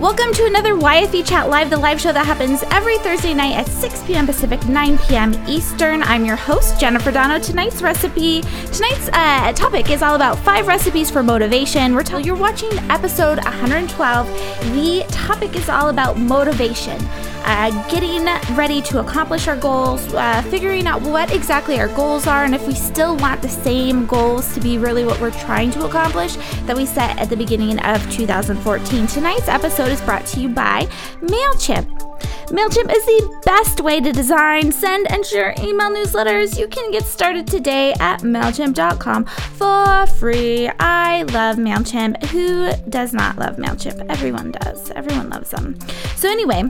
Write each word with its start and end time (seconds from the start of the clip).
Welcome 0.00 0.32
to 0.32 0.46
another 0.46 0.72
YFE 0.76 1.28
Chat 1.28 1.50
Live, 1.50 1.68
the 1.68 1.76
live 1.76 2.00
show 2.00 2.10
that 2.10 2.24
happens 2.24 2.62
every 2.70 2.96
Thursday 3.00 3.34
night 3.34 3.54
at 3.54 3.68
6 3.68 4.02
p.m. 4.04 4.24
Pacific, 4.24 4.64
9 4.64 4.96
p.m. 4.96 5.34
Eastern. 5.46 6.02
I'm 6.02 6.24
your 6.24 6.36
host, 6.36 6.80
Jennifer 6.80 7.12
Donogh. 7.12 7.44
Tonight's 7.44 7.82
recipe, 7.82 8.40
tonight's 8.72 9.10
uh, 9.12 9.52
topic 9.52 9.90
is 9.90 10.00
all 10.00 10.14
about 10.14 10.38
five 10.38 10.66
recipes 10.66 11.10
for 11.10 11.22
motivation. 11.22 11.94
We're 11.94 12.02
telling 12.02 12.24
you're 12.24 12.34
watching 12.34 12.70
episode 12.88 13.44
112. 13.44 14.26
The 14.72 15.04
topic 15.10 15.54
is 15.54 15.68
all 15.68 15.90
about 15.90 16.16
motivation. 16.18 16.98
Uh, 17.44 17.70
getting 17.88 18.24
ready 18.56 18.80
to 18.82 19.00
accomplish 19.00 19.48
our 19.48 19.56
goals, 19.56 20.12
uh, 20.14 20.42
figuring 20.42 20.86
out 20.86 21.00
what 21.02 21.32
exactly 21.32 21.78
our 21.80 21.88
goals 21.88 22.26
are, 22.26 22.44
and 22.44 22.54
if 22.54 22.66
we 22.66 22.74
still 22.74 23.16
want 23.16 23.42
the 23.42 23.48
same 23.48 24.06
goals 24.06 24.52
to 24.54 24.60
be 24.60 24.78
really 24.78 25.04
what 25.04 25.20
we're 25.20 25.30
trying 25.30 25.70
to 25.70 25.84
accomplish 25.84 26.36
that 26.66 26.76
we 26.76 26.86
set 26.86 27.18
at 27.18 27.28
the 27.28 27.36
beginning 27.36 27.78
of 27.80 28.10
2014. 28.12 29.06
Tonight's 29.06 29.48
episode 29.48 29.88
is 29.90 30.00
brought 30.02 30.26
to 30.26 30.40
you 30.40 30.48
by 30.48 30.86
MailChimp. 31.20 32.10
MailChimp 32.50 32.92
is 32.92 33.06
the 33.06 33.42
best 33.46 33.80
way 33.80 34.00
to 34.00 34.10
design, 34.10 34.72
send, 34.72 35.08
and 35.12 35.24
share 35.24 35.54
email 35.60 35.88
newsletters. 35.88 36.58
You 36.58 36.66
can 36.66 36.90
get 36.90 37.04
started 37.04 37.46
today 37.46 37.92
at 38.00 38.22
MailChimp.com 38.22 39.24
for 39.24 40.06
free. 40.18 40.68
I 40.80 41.22
love 41.22 41.58
MailChimp. 41.58 42.24
Who 42.26 42.72
does 42.90 43.12
not 43.12 43.38
love 43.38 43.54
MailChimp? 43.56 44.04
Everyone 44.10 44.50
does. 44.50 44.90
Everyone 44.90 45.30
loves 45.30 45.50
them. 45.50 45.78
So, 46.16 46.28
anyway, 46.28 46.64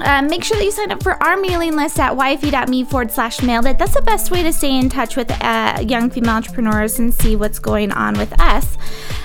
uh, 0.00 0.22
make 0.22 0.44
sure 0.44 0.56
that 0.56 0.64
you 0.64 0.70
sign 0.70 0.90
up 0.90 1.02
for 1.02 1.22
our 1.22 1.36
mailing 1.36 1.76
list 1.76 1.98
at 1.98 2.12
yfe.me 2.12 2.84
forward 2.84 3.10
slash 3.10 3.42
mailed 3.42 3.66
it. 3.66 3.78
That's 3.78 3.94
the 3.94 4.02
best 4.02 4.30
way 4.30 4.42
to 4.42 4.52
stay 4.52 4.78
in 4.78 4.88
touch 4.88 5.16
with 5.16 5.30
uh, 5.30 5.84
young 5.86 6.10
female 6.10 6.34
entrepreneurs 6.34 6.98
and 6.98 7.12
see 7.12 7.36
what's 7.36 7.58
going 7.58 7.92
on 7.92 8.18
with 8.18 8.38
us. 8.40 8.76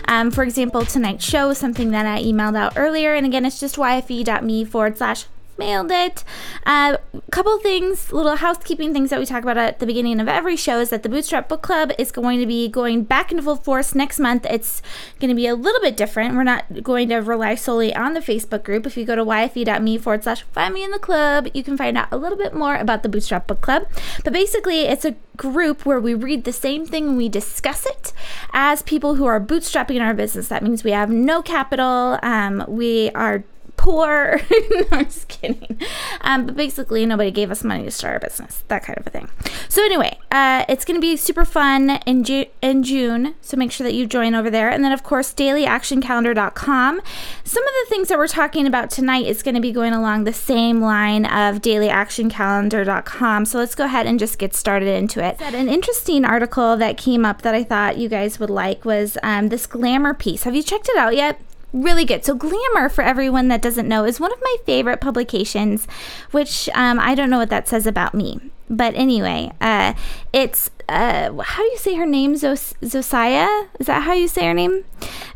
Um, 0.08 0.31
for 0.31 0.44
example, 0.44 0.86
tonight's 0.86 1.23
show 1.23 1.54
something 1.54 1.91
that 1.91 2.05
I 2.05 2.22
emailed 2.23 2.58
out 2.58 2.73
earlier. 2.76 3.14
And 3.14 3.26
again, 3.26 3.45
it's 3.45 3.59
just 3.59 3.76
yfe.me 3.76 4.66
forward 4.66 4.98
slash 4.98 5.26
mailed 5.57 5.91
it. 5.91 6.23
A 6.66 6.70
uh, 6.70 6.98
couple 7.31 7.58
things, 7.59 8.11
little 8.11 8.36
housekeeping 8.36 8.94
things 8.94 9.09
that 9.09 9.19
we 9.19 9.25
talk 9.25 9.44
about 9.44 9.58
at 9.58 9.80
the 9.80 9.86
beginning 9.86 10.19
of 10.19 10.28
every 10.28 10.55
show 10.55 10.80
is 10.80 10.89
that 10.89 11.03
the 11.03 11.09
Bootstrap 11.09 11.50
Book 11.50 11.61
Club 11.61 11.91
is 11.97 12.11
going 12.11 12.39
to 12.39 12.45
be 12.45 12.67
going 12.67 13.03
back 13.03 13.31
into 13.31 13.44
full 13.44 13.55
force 13.55 13.95
next 13.95 14.19
month. 14.19 14.45
It's 14.50 14.81
going 15.19 15.30
to 15.30 15.36
be 15.36 15.47
a 15.47 15.55
little 15.55 15.81
bit 15.81 15.97
different. 15.97 16.36
We're 16.36 16.44
not 16.44 16.83
going 16.83 17.09
to 17.09 17.17
rely 17.17 17.55
solely 17.55 17.95
on 17.95 18.13
the 18.13 18.19
Facebook 18.19 18.63
group. 18.63 18.86
If 18.86 18.97
you 18.97 19.05
go 19.05 19.16
to 19.16 19.23
yfe.me 19.23 19.97
forward 19.97 20.23
slash 20.23 20.44
find 20.44 20.73
me 20.73 20.83
in 20.83 20.91
the 20.91 21.00
club, 21.00 21.47
you 21.53 21.63
can 21.63 21.78
find 21.78 21.97
out 21.97 22.08
a 22.11 22.17
little 22.17 22.38
bit 22.38 22.53
more 22.53 22.75
about 22.75 23.03
the 23.03 23.09
Bootstrap 23.09 23.47
Book 23.47 23.61
Club. 23.61 23.88
But 24.23 24.33
basically, 24.33 24.81
it's 24.81 25.06
a 25.06 25.16
group 25.38 25.85
where 25.85 26.00
we 26.00 26.13
read 26.13 26.44
the 26.44 26.53
same 26.53 26.85
thing 26.85 27.08
and 27.09 27.17
we 27.17 27.30
discuss 27.30 27.85
it 27.85 28.13
as 28.53 28.81
people 28.81 29.16
who 29.16 29.25
are 29.25 29.39
bootstrapping 29.39 30.02
our 30.02 30.13
business. 30.13 30.47
That 30.47 30.63
means 30.63 30.83
we 30.83 30.91
have 30.91 31.09
no 31.09 31.41
capital. 31.41 32.19
Um, 32.22 32.63
we 32.67 33.09
are 33.11 33.44
poor. 33.84 34.39
no, 34.72 34.86
I'm 34.92 35.06
just 35.06 35.28
kidding. 35.28 35.78
Um, 36.22 36.45
but 36.45 36.56
basically, 36.56 37.06
nobody 37.06 37.31
gave 37.31 37.52
us 37.52 37.66
money 37.66 37.84
to 37.84 37.92
start 37.92 38.14
our 38.14 38.20
business, 38.20 38.64
that 38.70 38.81
kind 38.84 38.98
of 38.98 39.06
a 39.06 39.09
thing. 39.09 39.30
So 39.67 39.84
anyway, 39.84 40.17
uh, 40.31 40.64
it's 40.70 40.86
going 40.86 40.95
to 40.95 41.02
be 41.02 41.17
super 41.17 41.44
fun 41.44 42.00
in, 42.06 42.23
Ju- 42.23 42.45
in 42.62 42.84
June. 42.84 43.36
So 43.42 43.58
make 43.58 43.73
sure 43.73 43.84
that 43.86 43.94
you 43.94 44.08
join 44.08 44.36
over 44.36 44.50
there. 44.50 44.70
And 44.70 44.86
then, 44.86 44.94
of 44.94 45.03
course, 45.03 45.34
dailyactioncalendar.com. 45.34 47.02
Some 47.44 47.64
of 47.64 47.73
the 47.73 47.90
things 47.90 48.08
that 48.08 48.17
we're 48.17 48.28
talking 48.28 48.66
about 48.66 48.90
tonight 48.90 49.25
is 49.25 49.44
going 49.44 49.56
to 49.56 49.62
be 49.62 49.73
going 49.73 49.92
along 49.92 50.23
the 50.23 50.34
same 50.34 50.80
line 50.80 51.25
of 51.25 51.62
dailyactioncalendar.com. 51.62 53.45
So 53.45 53.58
let's 53.58 53.75
go 53.75 53.84
ahead 53.84 54.06
and 54.06 54.18
just 54.18 54.40
get 54.40 54.56
started 54.56 54.88
into 54.88 55.22
it. 55.22 55.42
An 55.42 55.68
interesting 55.68 56.23
article 56.23 56.78
that 56.78 56.97
came 56.97 57.25
up 57.25 57.42
that 57.42 57.53
I 57.53 57.66
thought 57.66 57.97
you 57.97 58.08
guys 58.08 58.40
would 58.40 58.50
like 58.50 58.86
was 58.86 59.18
um, 59.23 59.50
this 59.50 59.68
glamour 59.68 60.14
piece. 60.14 60.44
Have 60.44 60.56
you 60.56 60.64
checked 60.64 60.88
it 60.88 60.95
out 60.95 61.18
yet? 61.18 61.42
Really 61.73 62.05
good. 62.05 62.23
So, 62.23 62.35
Glamour, 62.35 62.88
for 62.89 63.03
everyone 63.03 63.47
that 63.49 63.61
doesn't 63.61 63.88
know, 63.88 64.05
is 64.05 64.19
one 64.19 64.31
of 64.31 64.39
my 64.41 64.55
favorite 64.66 65.02
publications, 65.02 65.88
which 66.31 66.69
um, 66.73 66.99
I 66.99 67.16
don't 67.16 67.29
know 67.29 67.39
what 67.39 67.49
that 67.49 67.67
says 67.67 67.85
about 67.85 68.13
me. 68.13 68.39
But 68.69 68.95
anyway, 68.95 69.52
uh, 69.59 69.94
it's, 70.31 70.69
uh, 70.88 71.33
how 71.41 71.63
do 71.63 71.69
you 71.69 71.78
say 71.78 71.95
her 71.95 72.06
name? 72.06 72.35
Zos- 72.35 72.73
Josiah? 72.88 73.67
Is 73.79 73.88
that 73.88 74.03
how 74.03 74.13
you 74.13 74.28
say 74.28 74.45
her 74.45 74.53
name? 74.53 74.85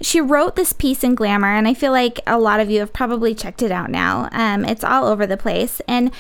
She 0.02 0.22
wrote 0.22 0.56
this 0.56 0.74
piece 0.74 1.04
in 1.04 1.16
Glamour, 1.16 1.54
and 1.54 1.68
I 1.68 1.74
feel 1.74 1.92
like 1.92 2.20
a 2.26 2.40
lot 2.40 2.60
of 2.60 2.70
you 2.70 2.80
have 2.80 2.94
probably 2.94 3.36
checked 3.36 3.62
it 3.62 3.72
out 3.72 3.90
now. 3.90 4.30
Um, 4.32 4.64
it's 4.64 4.84
all 4.84 5.06
over 5.06 5.28
the 5.28 5.38
place. 5.38 5.82
And 5.88 6.12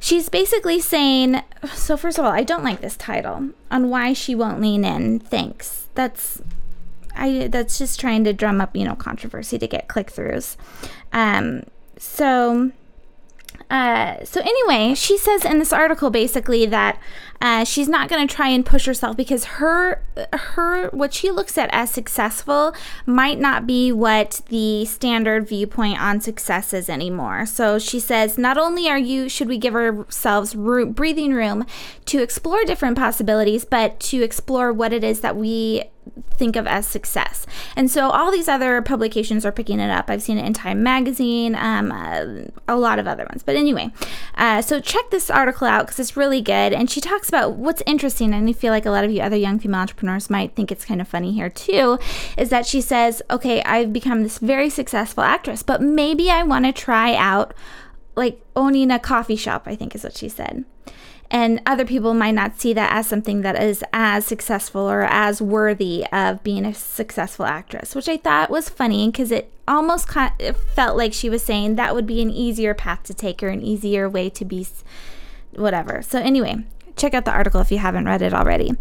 she's 0.00 0.28
basically 0.28 0.80
saying, 0.80 1.42
so 1.72 1.96
first 1.96 2.18
of 2.18 2.24
all, 2.24 2.32
I 2.32 2.42
don't 2.42 2.64
like 2.64 2.80
this 2.80 2.96
title 2.96 3.50
on 3.70 3.90
why 3.90 4.12
she 4.12 4.34
won't 4.34 4.60
lean 4.60 4.84
in. 4.84 5.20
Thanks. 5.20 5.88
That's 5.94 6.42
I 7.18 7.48
that's 7.48 7.78
just 7.78 8.00
trying 8.00 8.24
to 8.24 8.32
drum 8.32 8.60
up, 8.60 8.76
you 8.76 8.84
know, 8.84 8.94
controversy 8.94 9.58
to 9.58 9.66
get 9.66 9.88
click 9.88 10.12
throughs. 10.12 10.56
Um, 11.12 11.64
so 11.98 12.72
uh, 13.70 14.24
so 14.24 14.40
anyway, 14.40 14.94
she 14.94 15.18
says 15.18 15.44
in 15.44 15.58
this 15.58 15.72
article 15.72 16.10
basically 16.10 16.64
that 16.66 16.98
uh, 17.40 17.64
she's 17.64 17.88
not 17.88 18.08
going 18.08 18.26
to 18.26 18.34
try 18.34 18.48
and 18.48 18.64
push 18.64 18.86
herself 18.86 19.16
because 19.16 19.44
her 19.44 20.02
her 20.32 20.88
what 20.90 21.12
she 21.12 21.30
looks 21.30 21.58
at 21.58 21.68
as 21.72 21.90
successful 21.90 22.74
might 23.04 23.38
not 23.38 23.66
be 23.66 23.92
what 23.92 24.40
the 24.48 24.84
standard 24.86 25.46
viewpoint 25.46 26.00
on 26.00 26.20
success 26.20 26.72
is 26.72 26.88
anymore. 26.88 27.44
So 27.46 27.78
she 27.78 28.00
says 28.00 28.38
not 28.38 28.56
only 28.56 28.88
are 28.88 28.98
you 28.98 29.28
should 29.28 29.48
we 29.48 29.58
give 29.58 29.74
ourselves 29.74 30.56
room, 30.56 30.92
breathing 30.92 31.34
room 31.34 31.66
to 32.06 32.22
explore 32.22 32.64
different 32.64 32.96
possibilities, 32.96 33.64
but 33.64 34.00
to 34.00 34.22
explore 34.22 34.72
what 34.72 34.92
it 34.92 35.04
is 35.04 35.20
that 35.20 35.36
we 35.36 35.84
think 36.30 36.56
of 36.56 36.66
as 36.66 36.86
success. 36.86 37.46
And 37.76 37.90
so 37.90 38.10
all 38.10 38.30
these 38.30 38.48
other 38.48 38.80
publications 38.82 39.44
are 39.44 39.52
picking 39.52 39.80
it 39.80 39.90
up. 39.90 40.08
I've 40.08 40.22
seen 40.22 40.38
it 40.38 40.46
in 40.46 40.52
Time 40.52 40.82
Magazine, 40.82 41.54
um, 41.54 41.92
uh, 41.92 42.50
a 42.66 42.76
lot 42.76 42.98
of 42.98 43.06
other 43.06 43.24
ones. 43.24 43.42
But 43.42 43.56
anyway, 43.56 43.90
uh, 44.36 44.62
so 44.62 44.80
check 44.80 45.10
this 45.10 45.30
article 45.30 45.66
out 45.66 45.86
because 45.86 45.98
it's 45.98 46.16
really 46.16 46.40
good. 46.40 46.72
And 46.72 46.90
she 46.90 47.00
talks 47.00 47.28
about 47.28 47.56
what's 47.56 47.82
interesting, 47.86 48.32
and 48.32 48.48
I 48.48 48.52
feel 48.52 48.72
like 48.72 48.86
a 48.86 48.90
lot 48.90 49.04
of 49.04 49.10
you 49.10 49.20
other 49.20 49.36
young 49.36 49.58
female 49.58 49.80
entrepreneurs 49.80 50.30
might 50.30 50.54
think 50.54 50.70
it's 50.70 50.84
kind 50.84 51.00
of 51.00 51.08
funny 51.08 51.32
here 51.32 51.50
too, 51.50 51.98
is 52.36 52.50
that 52.50 52.66
she 52.66 52.80
says, 52.80 53.22
okay, 53.30 53.62
I've 53.62 53.92
become 53.92 54.22
this 54.22 54.38
very 54.38 54.70
successful 54.70 55.24
actress, 55.24 55.62
but 55.62 55.82
maybe 55.82 56.30
I 56.30 56.42
want 56.42 56.64
to 56.64 56.72
try 56.72 57.14
out 57.14 57.54
like 58.16 58.40
owning 58.56 58.90
a 58.90 58.98
coffee 58.98 59.36
shop, 59.36 59.62
I 59.66 59.76
think 59.76 59.94
is 59.94 60.02
what 60.02 60.16
she 60.16 60.28
said 60.28 60.64
and 61.30 61.60
other 61.66 61.84
people 61.84 62.14
might 62.14 62.34
not 62.34 62.58
see 62.58 62.72
that 62.72 62.92
as 62.92 63.06
something 63.06 63.42
that 63.42 63.62
is 63.62 63.84
as 63.92 64.24
successful 64.24 64.88
or 64.88 65.02
as 65.02 65.42
worthy 65.42 66.06
of 66.10 66.42
being 66.42 66.64
a 66.64 66.72
successful 66.72 67.44
actress, 67.44 67.94
which 67.94 68.08
I 68.08 68.16
thought 68.16 68.50
was 68.50 68.70
funny 68.70 69.08
because 69.08 69.30
it 69.30 69.52
almost 69.66 70.08
felt 70.08 70.96
like 70.96 71.12
she 71.12 71.28
was 71.28 71.42
saying 71.42 71.74
that 71.74 71.94
would 71.94 72.06
be 72.06 72.22
an 72.22 72.30
easier 72.30 72.72
path 72.72 73.02
to 73.04 73.14
take 73.14 73.42
or 73.42 73.48
an 73.48 73.62
easier 73.62 74.08
way 74.08 74.30
to 74.30 74.44
be 74.44 74.66
whatever. 75.52 76.00
So, 76.00 76.18
anyway, 76.18 76.64
check 76.96 77.12
out 77.12 77.26
the 77.26 77.32
article 77.32 77.60
if 77.60 77.70
you 77.70 77.78
haven't 77.78 78.06
read 78.06 78.22
it 78.22 78.32
already. 78.32 78.72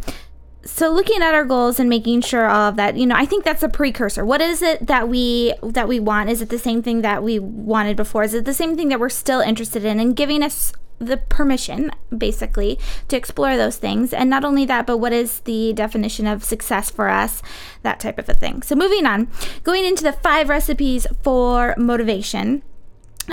So 0.64 0.92
looking 0.92 1.22
at 1.22 1.34
our 1.34 1.46
goals 1.46 1.80
and 1.80 1.90
making 1.90 2.22
sure 2.22 2.46
all 2.46 2.68
of 2.70 2.76
that, 2.76 2.98
you 2.98 3.06
know, 3.06 3.16
I 3.16 3.26
think 3.26 3.46
that's 3.46 3.64
a 3.64 3.70
precursor. 3.70 4.26
What 4.26 4.42
is 4.42 4.62
it 4.62 4.86
that 4.88 5.08
we 5.08 5.54
that 5.64 5.88
we 5.88 6.02
want? 6.02 6.30
Is 6.30 6.42
it 6.42 6.50
the 6.50 6.60
same 6.60 6.82
thing 6.84 7.02
that 7.04 7.24
we 7.24 7.40
wanted 7.40 7.96
before? 7.96 8.24
Is 8.24 8.34
it 8.34 8.44
the 8.44 8.54
same 8.54 8.76
thing 8.76 8.90
that 8.90 9.00
we're 9.00 9.08
still 9.08 9.40
interested 9.40 9.86
in? 9.86 9.98
And 9.98 10.14
giving 10.14 10.44
us 10.44 10.74
the 11.00 11.18
permission 11.18 11.92
basically 12.16 12.80
to 13.08 13.18
explore 13.18 13.58
those 13.58 13.78
things. 13.78 14.14
And 14.14 14.30
not 14.30 14.44
only 14.44 14.66
that 14.66 14.88
but 14.88 14.98
what 14.98 15.14
is 15.14 15.42
the 15.42 15.74
definition 15.74 16.28
of 16.28 16.44
success 16.44 16.90
for 16.90 17.10
us? 17.10 17.42
That 17.84 18.00
type 18.00 18.18
of 18.18 18.30
a 18.30 18.34
thing. 18.34 18.62
So 18.62 18.76
moving 18.76 19.06
on 19.06 19.30
going 19.64 19.86
into 19.86 20.04
the 20.04 20.14
five 20.14 20.50
recipes 20.50 21.08
for 21.24 21.76
motivation. 21.78 22.64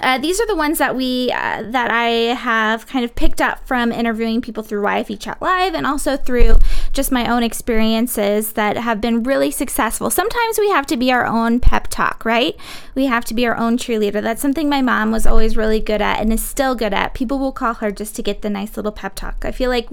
Uh, 0.03 0.19
these 0.19 0.41
are 0.41 0.47
the 0.47 0.57
ones 0.57 0.79
that 0.79 0.97
we 0.97 1.31
uh, 1.31 1.63
that 1.71 1.91
I 1.91 2.35
have 2.35 2.87
kind 2.87 3.05
of 3.05 3.15
picked 3.15 3.41
up 3.41 3.67
from 3.67 3.93
interviewing 3.93 4.41
people 4.41 4.65
through 4.65 4.83
YFE 4.83 5.21
Chat 5.21 5.41
Live 5.41 5.75
and 5.75 5.87
also 5.87 6.17
through 6.17 6.57
just 6.95 7.13
my 7.13 7.27
own 7.31 7.43
experiences 7.43 8.53
that 8.53 8.77
have 8.77 9.01
been 9.01 9.23
really 9.23 9.51
successful. 9.51 10.11
Sometimes 10.11 10.59
we 10.59 10.71
have 10.71 10.87
to 10.87 10.97
be 10.97 11.13
our 11.13 11.27
own 11.27 11.61
pep 11.61 11.89
talk, 11.89 12.25
right? 12.25 12.57
We 12.95 13.07
have 13.07 13.25
to 13.27 13.35
be 13.35 13.47
our 13.47 13.57
own 13.57 13.77
cheerleader. 13.77 14.23
That's 14.23 14.41
something 14.41 14.69
my 14.69 14.81
mom 14.81 15.11
was 15.11 15.27
always 15.27 15.57
really 15.57 15.81
good 15.81 16.01
at 16.01 16.21
and 16.21 16.33
is 16.33 16.43
still 16.43 16.75
good 16.75 16.95
at. 16.95 17.15
People 17.15 17.39
will 17.39 17.53
call 17.53 17.75
her 17.75 17.91
just 17.91 18.17
to 18.17 18.23
get 18.23 18.43
the 18.43 18.51
nice 18.51 18.77
little 18.77 18.93
pep 18.93 19.15
talk. 19.17 19.45
I 19.45 19.51
feel 19.51 19.71
like 19.71 19.89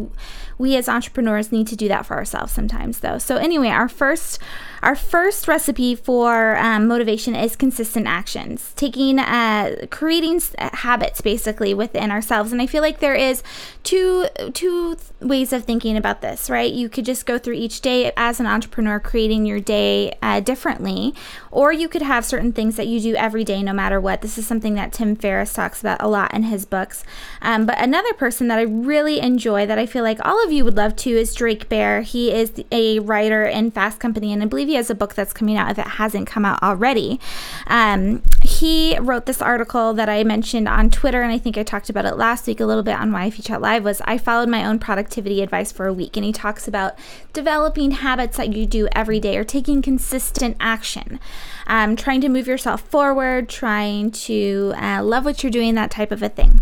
we 0.58 0.76
as 0.76 0.88
entrepreneurs 0.88 1.52
need 1.52 1.68
to 1.68 1.76
do 1.76 1.88
that 1.88 2.06
for 2.06 2.16
ourselves 2.16 2.54
sometimes, 2.54 3.00
though. 3.00 3.18
So 3.18 3.38
anyway, 3.38 3.70
our 3.70 3.90
first 3.90 4.40
our 4.84 4.96
first 4.96 5.48
recipe 5.48 5.96
for 5.96 6.58
um, 6.58 6.88
motivation 6.88 7.36
is 7.36 7.56
consistent 7.56 8.08
actions, 8.08 8.74
taking, 8.76 9.20
uh, 9.20 9.86
creating 9.92 10.42
habits 10.58 11.22
basically 11.22 11.74
within 11.76 12.10
ourselves. 12.10 12.52
And 12.52 12.62
I 12.62 12.66
feel 12.66 12.82
like 12.82 13.00
there 13.00 13.14
is 13.14 13.44
two 13.84 14.28
two 14.54 14.98
ways 15.20 15.54
of 15.54 15.66
thinking 15.66 15.98
about 15.98 16.22
this, 16.22 16.50
right? 16.50 16.72
You 16.72 16.90
could 16.92 17.06
just 17.06 17.26
go 17.26 17.40
through 17.40 17.56
each 17.56 17.82
day 17.82 18.12
as 18.16 18.40
an 18.40 18.46
entrepreneur, 18.46 19.00
creating 19.00 19.46
your 19.46 19.60
day 19.60 20.16
uh, 20.22 20.40
differently. 20.40 21.16
Or 21.50 21.74
you 21.74 21.90
could 21.90 22.02
have 22.02 22.24
certain 22.24 22.54
things 22.54 22.76
that 22.76 22.88
you 22.88 23.00
do 23.00 23.16
every 23.16 23.44
day, 23.44 23.64
no 23.64 23.74
matter 23.74 24.00
what. 24.00 24.22
This 24.22 24.38
is 24.38 24.46
something 24.46 24.76
that 24.76 24.94
Tim 24.94 25.16
Ferriss 25.16 25.54
talks 25.54 25.82
about 25.82 26.02
a 26.02 26.08
lot 26.08 26.34
in 26.34 26.44
his 26.44 26.66
books. 26.66 27.04
Um, 27.42 27.66
but 27.66 27.80
another 27.80 28.14
person 28.14 28.48
that 28.48 28.60
I 28.60 28.64
really 28.64 29.20
enjoy 29.20 29.66
that 29.66 29.80
I 29.80 29.86
feel 29.86 30.04
like 30.04 30.20
all 30.24 30.44
of 30.44 30.52
you 30.52 30.64
would 30.64 30.78
love 30.78 30.96
to 30.98 31.10
is 31.10 31.34
Drake 31.34 31.68
Baer. 31.68 32.02
He 32.02 32.32
is 32.32 32.52
a 32.72 33.00
writer 33.00 33.44
in 33.44 33.72
Fast 33.72 34.00
Company, 34.00 34.32
and 34.32 34.44
I 34.44 34.46
believe 34.46 34.68
he 34.68 34.76
has 34.76 34.90
a 34.90 34.96
book 34.96 35.16
that's 35.16 35.34
coming 35.34 35.58
out 35.58 35.72
if 35.72 35.80
it 35.80 35.88
hasn't 35.88 36.28
come 36.28 36.46
out 36.46 36.62
already. 36.62 37.20
Um, 37.68 38.22
he 38.44 38.98
wrote 39.00 39.26
this 39.26 39.42
article 39.42 39.94
that 39.94 40.10
I 40.10 40.24
mentioned 40.24 40.68
on 40.68 40.90
Twitter, 40.90 41.22
and 41.22 41.32
I 41.32 41.38
think 41.38 41.58
I 41.58 41.64
talked 41.64 41.90
about 41.90 42.06
it 42.06 42.16
last 42.16 42.48
week 42.48 42.60
a 42.60 42.66
little 42.66 42.84
bit 42.84 42.96
on 42.96 43.12
YFE 43.12 43.46
Chat 43.46 43.62
Live. 43.62 43.84
Was 43.84 44.02
I 44.02 44.18
followed 44.18 44.50
my 44.50 44.66
own 44.66 44.80
productivity 44.80 45.42
advice 45.42 45.72
for 45.72 45.88
a 45.88 45.94
week, 45.94 46.16
and 46.18 46.26
he 46.26 46.32
talks 46.32 46.68
about 46.68 46.81
developing 47.34 47.92
habits 47.92 48.38
that 48.38 48.54
you 48.54 48.66
do 48.66 48.88
every 48.94 49.20
day 49.20 49.38
or 49.38 49.44
taking 49.44 49.82
consistent 49.82 50.58
action, 50.60 51.20
um, 51.68 51.96
trying 51.96 52.22
to 52.22 52.30
move 52.30 52.48
yourself 52.48 52.82
forward, 52.82 53.50
trying 53.50 54.12
to 54.12 54.74
uh, 54.78 55.04
love 55.04 55.26
what 55.26 55.44
you're 55.44 55.52
doing, 55.52 55.76
that 55.76 55.92
type 55.92 56.12
of 56.12 56.22
a 56.22 56.30
thing. 56.30 56.62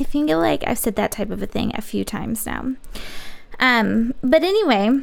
I 0.00 0.04
think 0.04 0.28
like 0.30 0.64
I've 0.66 0.78
said 0.78 0.96
that 0.96 1.12
type 1.12 1.30
of 1.30 1.42
a 1.42 1.46
thing 1.46 1.72
a 1.74 1.82
few 1.82 2.04
times 2.04 2.46
now. 2.46 2.74
Um, 3.60 4.14
but 4.22 4.42
anyway, 4.42 5.00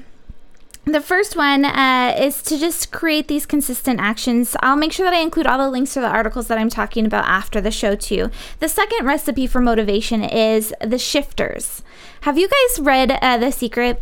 the 0.85 0.99
first 0.99 1.35
one 1.35 1.63
uh, 1.63 2.15
is 2.17 2.41
to 2.43 2.57
just 2.57 2.91
create 2.91 3.27
these 3.27 3.45
consistent 3.45 3.99
actions. 3.99 4.55
I'll 4.61 4.75
make 4.75 4.91
sure 4.91 5.05
that 5.05 5.15
I 5.15 5.21
include 5.21 5.45
all 5.45 5.59
the 5.59 5.69
links 5.69 5.93
to 5.93 6.01
the 6.01 6.07
articles 6.07 6.47
that 6.47 6.57
I'm 6.57 6.69
talking 6.69 7.05
about 7.05 7.25
after 7.25 7.61
the 7.61 7.71
show, 7.71 7.95
too. 7.95 8.31
The 8.59 8.67
second 8.67 9.05
recipe 9.05 9.45
for 9.45 9.61
motivation 9.61 10.23
is 10.23 10.73
the 10.81 10.97
shifters. 10.97 11.83
Have 12.21 12.37
you 12.37 12.49
guys 12.49 12.79
read 12.79 13.11
uh, 13.11 13.37
The 13.37 13.51
Secret? 13.51 14.01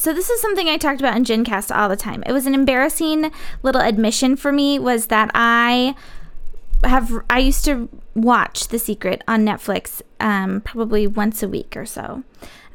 So 0.00 0.14
this 0.14 0.30
is 0.30 0.40
something 0.40 0.66
I 0.66 0.78
talked 0.78 0.98
about 0.98 1.14
in 1.14 1.24
GenCast 1.24 1.76
all 1.76 1.86
the 1.86 1.94
time. 1.94 2.22
It 2.24 2.32
was 2.32 2.46
an 2.46 2.54
embarrassing 2.54 3.30
little 3.62 3.82
admission 3.82 4.34
for 4.34 4.50
me 4.50 4.78
was 4.78 5.08
that 5.08 5.30
I 5.34 5.94
have 6.84 7.12
I 7.28 7.40
used 7.40 7.66
to 7.66 7.86
watch 8.14 8.68
The 8.68 8.78
Secret 8.78 9.22
on 9.28 9.44
Netflix 9.44 10.00
um, 10.18 10.62
probably 10.62 11.06
once 11.06 11.42
a 11.42 11.48
week 11.50 11.76
or 11.76 11.84
so. 11.84 12.24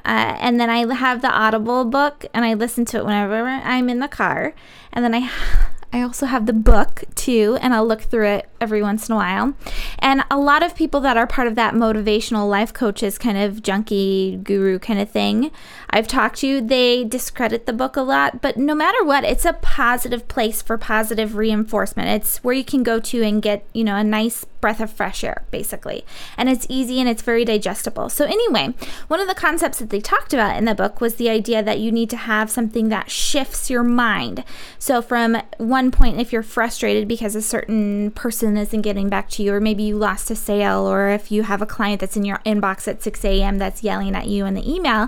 Uh, 0.05 0.37
and 0.39 0.59
then 0.59 0.69
I 0.69 0.93
have 0.93 1.23
the 1.23 1.31
Audible 1.31 1.83
book 1.83 2.27
and 2.31 2.45
I 2.45 2.53
listen 2.53 2.85
to 2.85 2.97
it 2.97 3.05
whenever 3.05 3.43
I'm 3.43 3.89
in 3.89 4.01
the 4.01 4.07
car. 4.07 4.53
And 4.93 5.03
then 5.03 5.15
I 5.15 5.31
I 5.93 6.03
also 6.03 6.27
have 6.27 6.45
the 6.45 6.53
book 6.53 7.05
too, 7.15 7.57
and 7.59 7.73
I'll 7.73 7.87
look 7.87 8.01
through 8.01 8.27
it 8.27 8.49
every 8.65 8.81
once 8.81 9.07
in 9.07 9.13
a 9.13 9.15
while. 9.15 9.53
And 9.99 10.23
a 10.31 10.37
lot 10.37 10.63
of 10.63 10.75
people 10.75 10.99
that 11.01 11.17
are 11.17 11.27
part 11.27 11.47
of 11.47 11.53
that 11.53 11.75
motivational 11.75 12.49
life 12.49 12.73
coaches 12.73 13.19
kind 13.19 13.37
of 13.37 13.61
junkie 13.61 14.37
guru 14.37 14.79
kind 14.79 14.99
of 14.99 15.07
thing 15.07 15.51
I've 15.95 16.07
talked 16.07 16.39
to, 16.39 16.59
they 16.59 17.03
discredit 17.03 17.67
the 17.67 17.71
book 17.71 17.95
a 17.95 18.01
lot. 18.01 18.41
But 18.41 18.57
no 18.57 18.75
matter 18.75 19.01
what, 19.03 19.23
it's 19.23 19.45
a 19.45 19.53
positive 19.53 20.27
place 20.27 20.61
for 20.61 20.77
positive 20.77 21.37
reinforcement. 21.37 22.09
It's 22.09 22.43
where 22.43 22.55
you 22.55 22.65
can 22.65 22.83
go 22.83 22.99
to 22.99 23.23
and 23.23 23.41
get, 23.41 23.65
you 23.71 23.83
know, 23.83 23.95
a 23.95 24.03
nice 24.03 24.45
breath 24.65 24.81
of 24.81 24.91
fresh 24.91 25.23
air, 25.23 25.45
basically. 25.51 26.03
And 26.37 26.49
it's 26.49 26.65
easy 26.67 26.99
and 26.99 27.07
it's 27.07 27.21
very 27.21 27.45
digestible. 27.45 28.09
So, 28.09 28.25
anyway, 28.25 28.73
one 29.07 29.19
of 29.19 29.27
the 29.27 29.35
concepts 29.35 29.77
that 29.77 29.91
they 29.91 30.01
talked 30.01 30.33
about 30.33 30.57
in 30.57 30.65
the 30.65 30.73
book 30.73 30.99
was 30.99 31.15
the 31.15 31.29
idea 31.29 31.61
that 31.61 31.79
you 31.79 31.91
need 31.91 32.09
to 32.09 32.17
have 32.17 32.49
something 32.49 32.89
that 32.89 33.11
shifts 33.11 33.69
your 33.69 33.83
mind. 33.83 34.43
So, 34.79 35.03
from 35.03 35.37
one 35.59 35.91
point, 35.91 36.19
if 36.19 36.33
you're 36.33 36.41
frustrated 36.43 37.07
because 37.07 37.35
a 37.35 37.43
certain 37.43 38.09
person 38.11 38.54
isn't 38.57 38.81
getting 38.81 39.07
back 39.07 39.29
to 39.31 39.43
you, 39.43 39.53
or 39.53 39.59
maybe 39.59 39.83
you 39.83 39.97
lost 39.97 40.31
a 40.31 40.35
sale, 40.35 40.85
or 40.85 41.09
if 41.09 41.31
you 41.31 41.43
have 41.43 41.61
a 41.61 41.65
client 41.65 42.01
that's 42.01 42.17
in 42.17 42.25
your 42.25 42.39
inbox 42.45 42.87
at 42.87 43.01
6 43.01 43.23
a.m. 43.23 43.59
that's 43.59 43.83
yelling 43.83 44.15
at 44.15 44.27
you 44.27 44.45
in 44.45 44.55
the 44.55 44.69
email, 44.69 45.07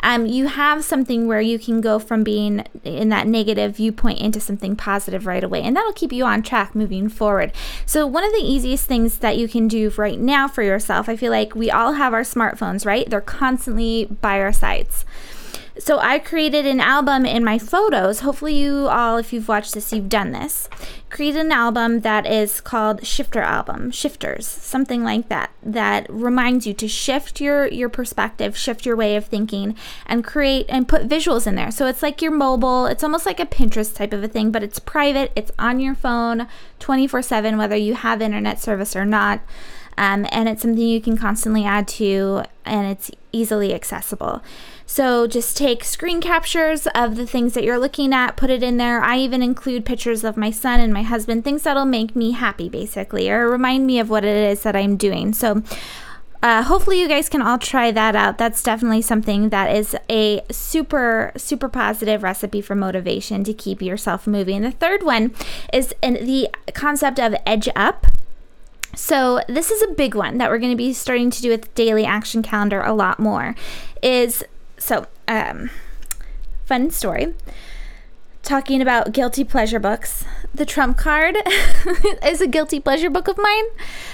um, 0.00 0.26
you 0.26 0.48
have 0.48 0.84
something 0.84 1.26
where 1.26 1.40
you 1.40 1.58
can 1.58 1.80
go 1.80 1.98
from 1.98 2.22
being 2.22 2.64
in 2.84 3.08
that 3.08 3.26
negative 3.26 3.76
viewpoint 3.76 4.20
into 4.20 4.38
something 4.38 4.76
positive 4.76 5.26
right 5.26 5.42
away. 5.42 5.62
And 5.62 5.74
that'll 5.74 5.92
keep 5.92 6.12
you 6.12 6.24
on 6.24 6.42
track 6.42 6.74
moving 6.74 7.08
forward. 7.08 7.52
So, 7.86 8.06
one 8.06 8.24
of 8.24 8.32
the 8.32 8.38
easiest 8.38 8.86
things 8.86 8.98
things 8.98 9.18
that 9.20 9.38
you 9.38 9.48
can 9.48 9.68
do 9.68 9.90
right 9.96 10.18
now 10.18 10.48
for 10.48 10.62
yourself. 10.62 11.08
I 11.08 11.16
feel 11.16 11.30
like 11.30 11.54
we 11.54 11.70
all 11.70 11.94
have 11.94 12.12
our 12.12 12.22
smartphones, 12.22 12.84
right? 12.84 13.08
They're 13.08 13.20
constantly 13.20 14.06
by 14.06 14.40
our 14.40 14.52
sides. 14.52 15.04
So 15.78 16.00
I 16.00 16.18
created 16.18 16.66
an 16.66 16.80
album 16.80 17.24
in 17.24 17.44
my 17.44 17.56
photos. 17.58 18.20
Hopefully, 18.20 18.54
you 18.54 18.88
all, 18.88 19.16
if 19.16 19.32
you've 19.32 19.46
watched 19.46 19.74
this, 19.74 19.92
you've 19.92 20.08
done 20.08 20.32
this. 20.32 20.68
Created 21.08 21.46
an 21.46 21.52
album 21.52 22.00
that 22.00 22.26
is 22.26 22.60
called 22.60 23.06
Shifter 23.06 23.40
Album, 23.40 23.92
Shifters, 23.92 24.44
something 24.44 25.04
like 25.04 25.28
that, 25.28 25.50
that 25.62 26.06
reminds 26.10 26.66
you 26.66 26.74
to 26.74 26.88
shift 26.88 27.40
your 27.40 27.68
your 27.68 27.88
perspective, 27.88 28.56
shift 28.56 28.84
your 28.84 28.96
way 28.96 29.14
of 29.14 29.26
thinking, 29.26 29.76
and 30.04 30.24
create 30.24 30.66
and 30.68 30.88
put 30.88 31.08
visuals 31.08 31.46
in 31.46 31.54
there. 31.54 31.70
So 31.70 31.86
it's 31.86 32.02
like 32.02 32.20
your 32.20 32.32
mobile. 32.32 32.86
It's 32.86 33.04
almost 33.04 33.24
like 33.24 33.38
a 33.38 33.46
Pinterest 33.46 33.94
type 33.94 34.12
of 34.12 34.24
a 34.24 34.28
thing, 34.28 34.50
but 34.50 34.64
it's 34.64 34.80
private. 34.80 35.30
It's 35.36 35.52
on 35.60 35.78
your 35.78 35.94
phone, 35.94 36.48
24/7, 36.80 37.56
whether 37.56 37.76
you 37.76 37.94
have 37.94 38.20
internet 38.20 38.60
service 38.60 38.96
or 38.96 39.04
not. 39.04 39.40
Um, 39.96 40.26
and 40.30 40.48
it's 40.48 40.62
something 40.62 40.86
you 40.86 41.00
can 41.00 41.16
constantly 41.16 41.64
add 41.64 41.88
to, 41.88 42.44
and 42.64 42.86
it's 42.86 43.10
easily 43.32 43.74
accessible. 43.74 44.42
So 44.86 45.26
just 45.26 45.56
take 45.56 45.84
screen 45.84 46.20
captures 46.20 46.86
of 46.94 47.16
the 47.16 47.26
things 47.26 47.54
that 47.54 47.64
you're 47.64 47.78
looking 47.78 48.14
at, 48.14 48.36
put 48.36 48.50
it 48.50 48.62
in 48.62 48.78
there. 48.78 49.02
I 49.02 49.18
even 49.18 49.42
include 49.42 49.84
pictures 49.84 50.24
of 50.24 50.36
my 50.36 50.50
son 50.50 50.80
and 50.80 50.92
my 50.92 51.02
husband, 51.02 51.44
things 51.44 51.62
that'll 51.62 51.84
make 51.84 52.16
me 52.16 52.32
happy, 52.32 52.68
basically, 52.68 53.28
or 53.30 53.48
remind 53.48 53.86
me 53.86 53.98
of 53.98 54.08
what 54.08 54.24
it 54.24 54.36
is 54.36 54.62
that 54.62 54.74
I'm 54.74 54.96
doing. 54.96 55.34
So 55.34 55.62
uh, 56.42 56.62
hopefully 56.62 57.00
you 57.00 57.08
guys 57.08 57.28
can 57.28 57.42
all 57.42 57.58
try 57.58 57.90
that 57.90 58.14
out 58.14 58.38
that's 58.38 58.62
definitely 58.62 59.02
something 59.02 59.48
that 59.48 59.74
is 59.74 59.96
a 60.08 60.40
super 60.50 61.32
super 61.36 61.68
positive 61.68 62.22
recipe 62.22 62.60
for 62.60 62.74
motivation 62.76 63.42
to 63.42 63.52
keep 63.52 63.82
yourself 63.82 64.26
moving 64.26 64.62
the 64.62 64.70
third 64.70 65.02
one 65.02 65.34
is 65.72 65.92
in 66.00 66.14
the 66.24 66.48
concept 66.74 67.18
of 67.18 67.34
edge 67.44 67.68
up 67.74 68.06
so 68.94 69.40
this 69.48 69.70
is 69.70 69.82
a 69.82 69.94
big 69.94 70.14
one 70.14 70.38
that 70.38 70.50
we're 70.50 70.58
going 70.58 70.72
to 70.72 70.76
be 70.76 70.92
starting 70.92 71.30
to 71.30 71.42
do 71.42 71.50
with 71.50 71.74
daily 71.74 72.04
action 72.04 72.42
calendar 72.42 72.80
a 72.80 72.92
lot 72.92 73.20
more 73.20 73.54
is 74.02 74.44
so, 74.78 75.06
um, 75.26 75.70
fun 76.64 76.90
story. 76.90 77.34
Talking 78.42 78.80
about 78.80 79.12
guilty 79.12 79.44
pleasure 79.44 79.78
books. 79.78 80.24
The 80.54 80.64
Trump 80.64 80.96
card 80.96 81.36
is 82.24 82.40
a 82.40 82.46
guilty 82.46 82.80
pleasure 82.80 83.10
book 83.10 83.28
of 83.28 83.36
mine 83.36 83.64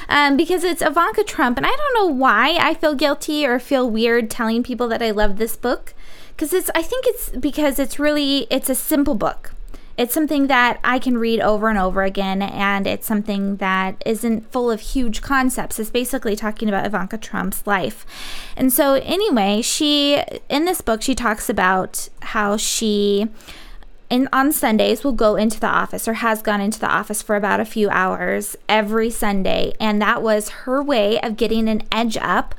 um, 0.09 0.37
because 0.37 0.65
it's 0.65 0.82
Ivanka 0.82 1.23
Trump. 1.23 1.56
And 1.56 1.67
I 1.67 1.70
don't 1.70 1.94
know 1.94 2.15
why 2.15 2.56
I 2.61 2.75
feel 2.75 2.94
guilty 2.94 3.47
or 3.47 3.59
feel 3.59 3.88
weird 3.88 4.31
telling 4.31 4.62
people 4.62 4.88
that 4.88 5.03
I 5.03 5.12
love 5.12 5.37
this 5.37 5.56
book. 5.56 5.94
Because 6.31 6.53
it's, 6.53 6.70
I 6.75 6.82
think 6.82 7.05
it's 7.06 7.31
because 7.31 7.79
it's 7.79 8.00
really, 8.00 8.49
it's 8.50 8.69
a 8.69 8.75
simple 8.75 9.15
book 9.15 9.54
it's 9.96 10.12
something 10.12 10.49
that 10.49 10.81
I 10.82 10.99
can 10.99 11.19
read 11.19 11.41
over 11.41 11.69
and 11.69 11.79
over 11.79 12.02
again, 12.02 12.43
and 12.43 12.87
it's 12.87 13.06
something 13.06 13.56
that 13.56 14.02
isn't 14.05 14.50
full 14.50 14.70
of 14.70 14.81
huge 14.81 15.23
concepts. 15.23 15.79
It's 15.79 15.91
basically 15.91 16.35
talking 16.35 16.69
about 16.69 16.87
Ivanka 16.87 17.19
Trump's 17.19 17.67
life. 17.67 18.05
And 18.56 18.73
so, 18.73 18.94
anyway, 18.94 19.62
she, 19.62 20.23
in 20.49 20.64
this 20.64 20.81
book, 20.81 21.02
she 21.02 21.14
talks 21.14 21.49
about 21.49 22.08
how 22.23 22.56
she. 22.56 23.29
In, 24.11 24.29
on 24.35 24.52
Sundays 24.52 25.02
will 25.02 25.14
go 25.14 25.35
into 25.35 25.58
the 25.58 25.67
office 25.67 26.06
or 26.06 26.12
has 26.12 26.43
gone 26.43 26.61
into 26.61 26.79
the 26.79 26.87
office 26.87 27.23
for 27.23 27.37
about 27.37 27.58
a 27.58 27.64
few 27.64 27.88
hours 27.88 28.55
every 28.69 29.08
Sunday 29.08 29.73
and 29.81 30.00
that 30.02 30.23
was 30.23 30.50
her 30.50 30.82
way 30.82 31.19
of 31.20 31.38
getting 31.38 31.69
an 31.69 31.82
edge 31.91 32.19
up 32.19 32.55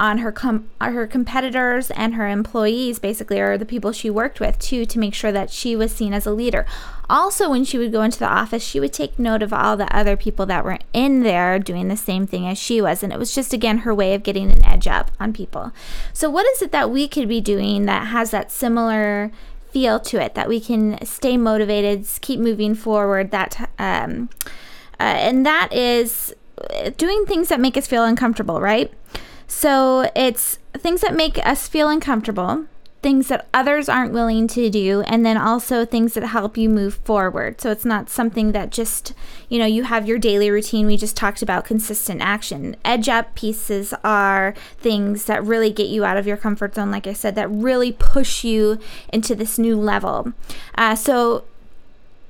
on 0.00 0.18
her 0.18 0.32
com- 0.32 0.66
her 0.80 1.06
competitors 1.06 1.90
and 1.90 2.14
her 2.14 2.26
employees 2.26 2.98
basically 2.98 3.38
or 3.38 3.58
the 3.58 3.66
people 3.66 3.92
she 3.92 4.08
worked 4.08 4.40
with 4.40 4.58
too 4.58 4.86
to 4.86 4.98
make 4.98 5.12
sure 5.12 5.30
that 5.30 5.50
she 5.50 5.76
was 5.76 5.94
seen 5.94 6.14
as 6.14 6.26
a 6.26 6.32
leader. 6.32 6.64
Also 7.10 7.50
when 7.50 7.64
she 7.64 7.76
would 7.76 7.92
go 7.92 8.02
into 8.02 8.18
the 8.18 8.26
office 8.26 8.62
she 8.62 8.80
would 8.80 8.94
take 8.94 9.18
note 9.18 9.42
of 9.42 9.52
all 9.52 9.76
the 9.76 9.94
other 9.94 10.16
people 10.16 10.46
that 10.46 10.64
were 10.64 10.78
in 10.94 11.22
there 11.22 11.58
doing 11.58 11.88
the 11.88 11.98
same 11.98 12.26
thing 12.26 12.48
as 12.48 12.56
she 12.56 12.80
was 12.80 13.02
and 13.02 13.12
it 13.12 13.18
was 13.18 13.34
just 13.34 13.52
again 13.52 13.78
her 13.78 13.94
way 13.94 14.14
of 14.14 14.22
getting 14.22 14.50
an 14.50 14.64
edge 14.64 14.86
up 14.86 15.10
on 15.20 15.34
people. 15.34 15.70
So 16.14 16.30
what 16.30 16.46
is 16.46 16.62
it 16.62 16.72
that 16.72 16.90
we 16.90 17.06
could 17.06 17.28
be 17.28 17.42
doing 17.42 17.84
that 17.84 18.06
has 18.06 18.30
that 18.30 18.50
similar 18.50 19.30
feel 19.70 20.00
to 20.00 20.20
it 20.20 20.34
that 20.34 20.48
we 20.48 20.60
can 20.60 21.04
stay 21.04 21.36
motivated 21.36 22.08
keep 22.22 22.40
moving 22.40 22.74
forward 22.74 23.30
that 23.30 23.70
um, 23.78 24.30
uh, 24.98 25.02
and 25.02 25.44
that 25.44 25.72
is 25.72 26.34
doing 26.96 27.24
things 27.26 27.48
that 27.50 27.60
make 27.60 27.76
us 27.76 27.86
feel 27.86 28.02
uncomfortable 28.02 28.60
right 28.60 28.92
so 29.50 30.08
it's 30.14 30.60
things 30.74 31.00
that 31.00 31.12
make 31.12 31.44
us 31.44 31.66
feel 31.66 31.88
uncomfortable, 31.88 32.66
things 33.02 33.26
that 33.26 33.48
others 33.52 33.88
aren't 33.88 34.12
willing 34.12 34.46
to 34.46 34.70
do, 34.70 35.02
and 35.08 35.26
then 35.26 35.36
also 35.36 35.84
things 35.84 36.14
that 36.14 36.22
help 36.22 36.56
you 36.56 36.68
move 36.68 36.94
forward. 36.94 37.60
So 37.60 37.72
it's 37.72 37.84
not 37.84 38.08
something 38.08 38.52
that 38.52 38.70
just, 38.70 39.12
you 39.48 39.58
know, 39.58 39.66
you 39.66 39.82
have 39.82 40.06
your 40.06 40.18
daily 40.18 40.52
routine. 40.52 40.86
We 40.86 40.96
just 40.96 41.16
talked 41.16 41.42
about 41.42 41.64
consistent 41.64 42.20
action. 42.20 42.76
Edge 42.84 43.08
up 43.08 43.34
pieces 43.34 43.92
are 44.04 44.54
things 44.78 45.24
that 45.24 45.44
really 45.44 45.72
get 45.72 45.88
you 45.88 46.04
out 46.04 46.16
of 46.16 46.28
your 46.28 46.36
comfort 46.36 46.76
zone, 46.76 46.92
like 46.92 47.08
I 47.08 47.12
said, 47.12 47.34
that 47.34 47.50
really 47.50 47.90
push 47.90 48.44
you 48.44 48.78
into 49.12 49.34
this 49.34 49.58
new 49.58 49.76
level. 49.76 50.32
Uh, 50.76 50.94
so 50.94 51.44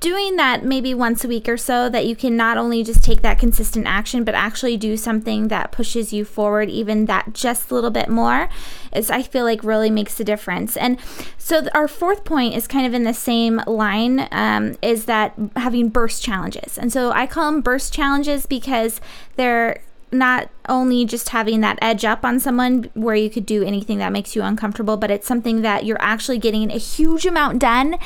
doing 0.01 0.35
that 0.35 0.65
maybe 0.65 0.93
once 0.93 1.23
a 1.23 1.27
week 1.27 1.47
or 1.47 1.57
so 1.57 1.87
that 1.87 2.05
you 2.05 2.15
can 2.15 2.35
not 2.35 2.57
only 2.57 2.83
just 2.83 3.03
take 3.03 3.21
that 3.21 3.39
consistent 3.39 3.85
action 3.87 4.23
but 4.23 4.35
actually 4.35 4.75
do 4.75 4.97
something 4.97 5.47
that 5.47 5.71
pushes 5.71 6.11
you 6.11 6.25
forward 6.25 6.69
even 6.69 7.05
that 7.05 7.31
just 7.33 7.71
a 7.71 7.75
little 7.75 7.91
bit 7.91 8.09
more 8.09 8.49
is 8.93 9.09
i 9.09 9.21
feel 9.21 9.45
like 9.45 9.63
really 9.63 9.89
makes 9.89 10.19
a 10.19 10.23
difference. 10.23 10.75
And 10.77 10.97
so 11.37 11.67
our 11.73 11.87
fourth 11.87 12.23
point 12.23 12.55
is 12.55 12.67
kind 12.67 12.85
of 12.85 12.93
in 12.93 13.03
the 13.03 13.13
same 13.13 13.61
line 13.67 14.27
um, 14.31 14.75
is 14.81 15.05
that 15.05 15.33
having 15.55 15.89
burst 15.89 16.23
challenges. 16.23 16.77
And 16.77 16.91
so 16.91 17.11
i 17.11 17.27
call 17.27 17.51
them 17.51 17.61
burst 17.61 17.93
challenges 17.93 18.45
because 18.45 18.99
they're 19.35 19.81
not 20.13 20.49
only 20.67 21.05
just 21.05 21.29
having 21.29 21.61
that 21.61 21.79
edge 21.81 22.03
up 22.03 22.25
on 22.25 22.37
someone 22.37 22.89
where 22.95 23.15
you 23.15 23.29
could 23.29 23.45
do 23.45 23.63
anything 23.63 23.97
that 23.99 24.11
makes 24.11 24.35
you 24.35 24.41
uncomfortable, 24.41 24.97
but 24.97 25.09
it's 25.09 25.25
something 25.25 25.61
that 25.61 25.85
you're 25.85 26.01
actually 26.01 26.37
getting 26.37 26.69
a 26.69 26.77
huge 26.77 27.25
amount 27.25 27.59
done 27.59 27.97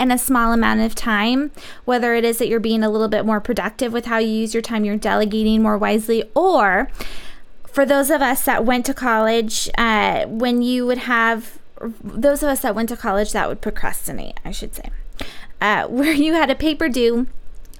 in 0.00 0.10
a 0.10 0.18
small 0.18 0.52
amount 0.52 0.80
of 0.80 0.94
time. 0.94 1.50
Whether 1.84 2.14
it 2.14 2.24
is 2.24 2.38
that 2.38 2.48
you're 2.48 2.58
being 2.58 2.82
a 2.82 2.90
little 2.90 3.08
bit 3.08 3.26
more 3.26 3.40
productive 3.40 3.92
with 3.92 4.06
how 4.06 4.18
you 4.18 4.30
use 4.30 4.54
your 4.54 4.62
time, 4.62 4.84
you're 4.84 4.96
delegating 4.96 5.62
more 5.62 5.76
wisely, 5.76 6.24
or 6.34 6.88
for 7.66 7.84
those 7.84 8.10
of 8.10 8.22
us 8.22 8.44
that 8.46 8.64
went 8.64 8.86
to 8.86 8.94
college, 8.94 9.68
uh, 9.78 10.24
when 10.26 10.62
you 10.62 10.86
would 10.86 10.98
have 10.98 11.58
those 12.02 12.42
of 12.42 12.48
us 12.48 12.60
that 12.60 12.74
went 12.74 12.88
to 12.88 12.96
college 12.96 13.32
that 13.32 13.48
would 13.48 13.60
procrastinate, 13.60 14.40
I 14.44 14.50
should 14.50 14.74
say, 14.74 14.90
uh, 15.60 15.86
where 15.88 16.12
you 16.12 16.32
had 16.32 16.50
a 16.50 16.54
paper 16.54 16.88
due 16.88 17.26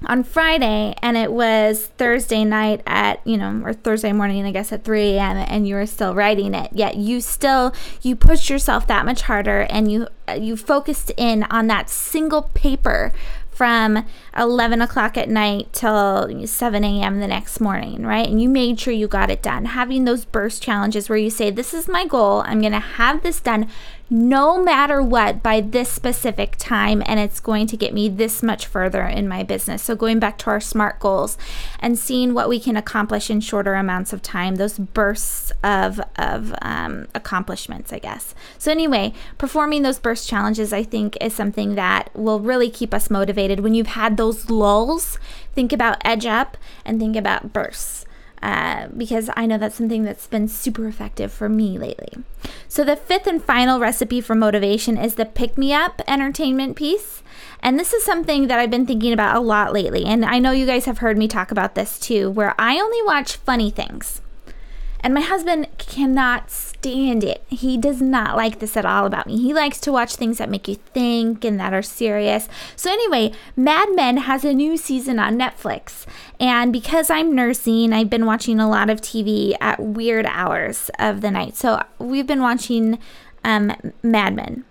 on 0.06 0.24
Friday 0.24 0.94
and 1.02 1.16
it 1.16 1.32
was 1.32 1.86
Thursday 1.98 2.44
night 2.44 2.82
at, 2.86 3.24
you 3.26 3.36
know, 3.36 3.62
or 3.64 3.72
Thursday 3.72 4.12
morning, 4.12 4.44
I 4.44 4.50
guess 4.50 4.72
at 4.72 4.84
3 4.84 5.16
a.m. 5.16 5.36
and 5.36 5.66
you 5.66 5.74
were 5.74 5.86
still 5.86 6.14
writing 6.14 6.54
it. 6.54 6.70
Yet 6.72 6.96
you 6.96 7.20
still, 7.20 7.74
you 8.02 8.16
pushed 8.16 8.48
yourself 8.50 8.86
that 8.86 9.04
much 9.04 9.22
harder 9.22 9.62
and 9.62 9.90
you, 9.90 10.08
uh, 10.28 10.32
you 10.32 10.56
focused 10.56 11.12
in 11.16 11.44
on 11.44 11.66
that 11.66 11.90
single 11.90 12.42
paper 12.54 13.12
from 13.50 14.06
11 14.38 14.80
o'clock 14.80 15.18
at 15.18 15.28
night 15.28 15.70
till 15.72 16.46
7 16.46 16.82
a.m. 16.82 17.20
the 17.20 17.26
next 17.26 17.60
morning, 17.60 18.06
right? 18.06 18.26
And 18.26 18.40
you 18.40 18.48
made 18.48 18.80
sure 18.80 18.94
you 18.94 19.06
got 19.06 19.30
it 19.30 19.42
done. 19.42 19.66
Having 19.66 20.06
those 20.06 20.24
burst 20.24 20.62
challenges 20.62 21.10
where 21.10 21.18
you 21.18 21.28
say, 21.28 21.50
This 21.50 21.74
is 21.74 21.86
my 21.86 22.06
goal, 22.06 22.42
I'm 22.46 22.62
to 22.62 22.78
have 22.78 23.22
this 23.22 23.38
done 23.38 23.68
no 24.12 24.60
matter 24.60 25.00
what 25.00 25.40
by 25.40 25.60
this 25.60 25.88
specific 25.88 26.56
time 26.58 27.00
and 27.06 27.20
it's 27.20 27.38
going 27.38 27.68
to 27.68 27.76
get 27.76 27.94
me 27.94 28.08
this 28.08 28.42
much 28.42 28.66
further 28.66 29.04
in 29.04 29.28
my 29.28 29.44
business. 29.44 29.82
So 29.82 29.94
going 29.94 30.18
back 30.18 30.36
to 30.38 30.50
our 30.50 30.60
SMART 30.60 30.98
goals 30.98 31.38
and 31.78 31.96
seeing 31.96 32.34
what 32.34 32.48
we 32.48 32.58
can 32.58 32.76
accomplish 32.76 33.30
in 33.30 33.40
shorter 33.40 33.74
amounts 33.74 34.12
of 34.12 34.20
time, 34.20 34.56
those 34.56 34.78
bursts 34.78 35.52
of, 35.62 36.00
of 36.16 36.52
um, 36.60 37.06
accomplishments, 37.14 37.92
I 37.92 38.00
guess. 38.00 38.34
So 38.58 38.72
anyway, 38.72 39.14
performing 39.38 39.82
those 39.82 40.00
burst 40.00 40.28
challenges, 40.28 40.72
I 40.72 40.82
think 40.82 41.16
is 41.20 41.32
something 41.32 41.76
that 41.76 42.10
will 42.12 42.40
really 42.40 42.68
keep 42.68 42.92
us 42.92 43.10
motivated. 43.10 43.60
When 43.60 43.74
you've 43.74 43.86
had 43.86 44.16
those 44.16 44.50
lulls, 44.50 45.18
think 45.54 45.72
about 45.72 46.04
edge 46.04 46.26
up 46.26 46.56
and 46.84 46.98
think 46.98 47.14
about 47.14 47.52
bursts 47.52 47.99
uh, 48.42 48.88
because 48.96 49.30
I 49.36 49.46
know 49.46 49.58
that's 49.58 49.76
something 49.76 50.04
that's 50.04 50.26
been 50.26 50.48
super 50.48 50.86
effective 50.86 51.32
for 51.32 51.48
me 51.48 51.78
lately. 51.78 52.24
So, 52.68 52.84
the 52.84 52.96
fifth 52.96 53.26
and 53.26 53.42
final 53.42 53.80
recipe 53.80 54.20
for 54.20 54.34
motivation 54.34 54.96
is 54.96 55.14
the 55.16 55.26
pick 55.26 55.58
me 55.58 55.72
up 55.72 56.00
entertainment 56.06 56.76
piece. 56.76 57.22
And 57.62 57.78
this 57.78 57.92
is 57.92 58.02
something 58.02 58.46
that 58.46 58.58
I've 58.58 58.70
been 58.70 58.86
thinking 58.86 59.12
about 59.12 59.36
a 59.36 59.40
lot 59.40 59.72
lately. 59.72 60.04
And 60.06 60.24
I 60.24 60.38
know 60.38 60.52
you 60.52 60.66
guys 60.66 60.86
have 60.86 60.98
heard 60.98 61.18
me 61.18 61.28
talk 61.28 61.50
about 61.50 61.74
this 61.74 61.98
too, 61.98 62.30
where 62.30 62.54
I 62.58 62.80
only 62.80 63.02
watch 63.02 63.36
funny 63.36 63.70
things. 63.70 64.22
And 65.02 65.14
my 65.14 65.20
husband 65.20 65.66
cannot 65.78 66.50
stand 66.50 67.24
it. 67.24 67.42
He 67.48 67.76
does 67.78 68.00
not 68.00 68.36
like 68.36 68.58
this 68.58 68.76
at 68.76 68.84
all 68.84 69.06
about 69.06 69.26
me. 69.26 69.40
He 69.40 69.54
likes 69.54 69.80
to 69.80 69.92
watch 69.92 70.16
things 70.16 70.38
that 70.38 70.50
make 70.50 70.68
you 70.68 70.74
think 70.74 71.44
and 71.44 71.58
that 71.58 71.72
are 71.72 71.82
serious. 71.82 72.48
So, 72.76 72.90
anyway, 72.90 73.32
Mad 73.56 73.88
Men 73.94 74.18
has 74.18 74.44
a 74.44 74.54
new 74.54 74.76
season 74.76 75.18
on 75.18 75.38
Netflix. 75.38 76.06
And 76.38 76.72
because 76.72 77.10
I'm 77.10 77.34
nursing, 77.34 77.92
I've 77.92 78.10
been 78.10 78.26
watching 78.26 78.60
a 78.60 78.68
lot 78.68 78.90
of 78.90 79.00
TV 79.00 79.54
at 79.60 79.80
weird 79.80 80.26
hours 80.26 80.90
of 80.98 81.20
the 81.20 81.30
night. 81.30 81.56
So, 81.56 81.82
we've 81.98 82.26
been 82.26 82.42
watching 82.42 82.98
um, 83.44 83.72
Mad 84.02 84.34
Men. 84.34 84.64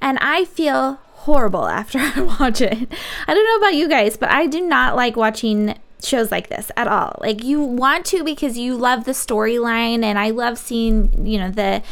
And 0.00 0.18
I 0.20 0.44
feel 0.44 1.00
horrible 1.24 1.66
after 1.80 1.98
I 1.98 2.20
watch 2.20 2.60
it. 2.60 2.88
I 3.26 3.34
don't 3.34 3.46
know 3.46 3.56
about 3.56 3.74
you 3.74 3.88
guys, 3.88 4.16
but 4.16 4.30
I 4.30 4.46
do 4.46 4.60
not 4.60 4.96
like 4.96 5.16
watching 5.16 5.78
shows 6.04 6.30
like 6.30 6.48
this 6.48 6.70
at 6.76 6.86
all. 6.86 7.16
Like 7.20 7.42
you 7.42 7.60
want 7.60 8.06
to 8.06 8.24
because 8.24 8.58
you 8.58 8.76
love 8.76 9.04
the 9.04 9.12
storyline 9.12 10.02
and 10.02 10.18
I 10.18 10.30
love 10.30 10.58
seeing, 10.58 11.26
you 11.26 11.38
know, 11.38 11.50
the 11.50 11.82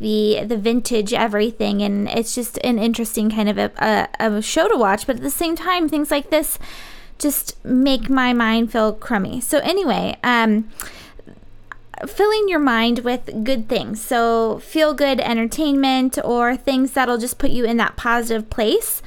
the 0.00 0.44
the 0.44 0.56
vintage 0.56 1.12
everything 1.12 1.80
and 1.82 2.08
it's 2.08 2.34
just 2.34 2.58
an 2.64 2.78
interesting 2.78 3.30
kind 3.30 3.48
of 3.48 3.58
a, 3.58 3.70
a, 4.18 4.36
a 4.36 4.42
show 4.42 4.68
to 4.68 4.76
watch, 4.76 5.06
but 5.06 5.16
at 5.16 5.22
the 5.22 5.30
same 5.30 5.56
time 5.56 5.88
things 5.88 6.10
like 6.10 6.30
this 6.30 6.58
just 7.18 7.64
make 7.64 8.10
my 8.10 8.32
mind 8.32 8.72
feel 8.72 8.92
crummy. 8.92 9.40
So 9.40 9.58
anyway, 9.58 10.16
um 10.24 10.68
filling 12.06 12.48
your 12.48 12.58
mind 12.58 13.00
with 13.00 13.44
good 13.44 13.68
things. 13.68 14.00
So, 14.00 14.58
feel 14.58 14.94
good 14.94 15.20
entertainment 15.20 16.18
or 16.24 16.56
things 16.56 16.92
that'll 16.92 17.18
just 17.18 17.38
put 17.38 17.50
you 17.50 17.64
in 17.64 17.76
that 17.76 17.96
positive 17.96 18.50
place 18.50 19.02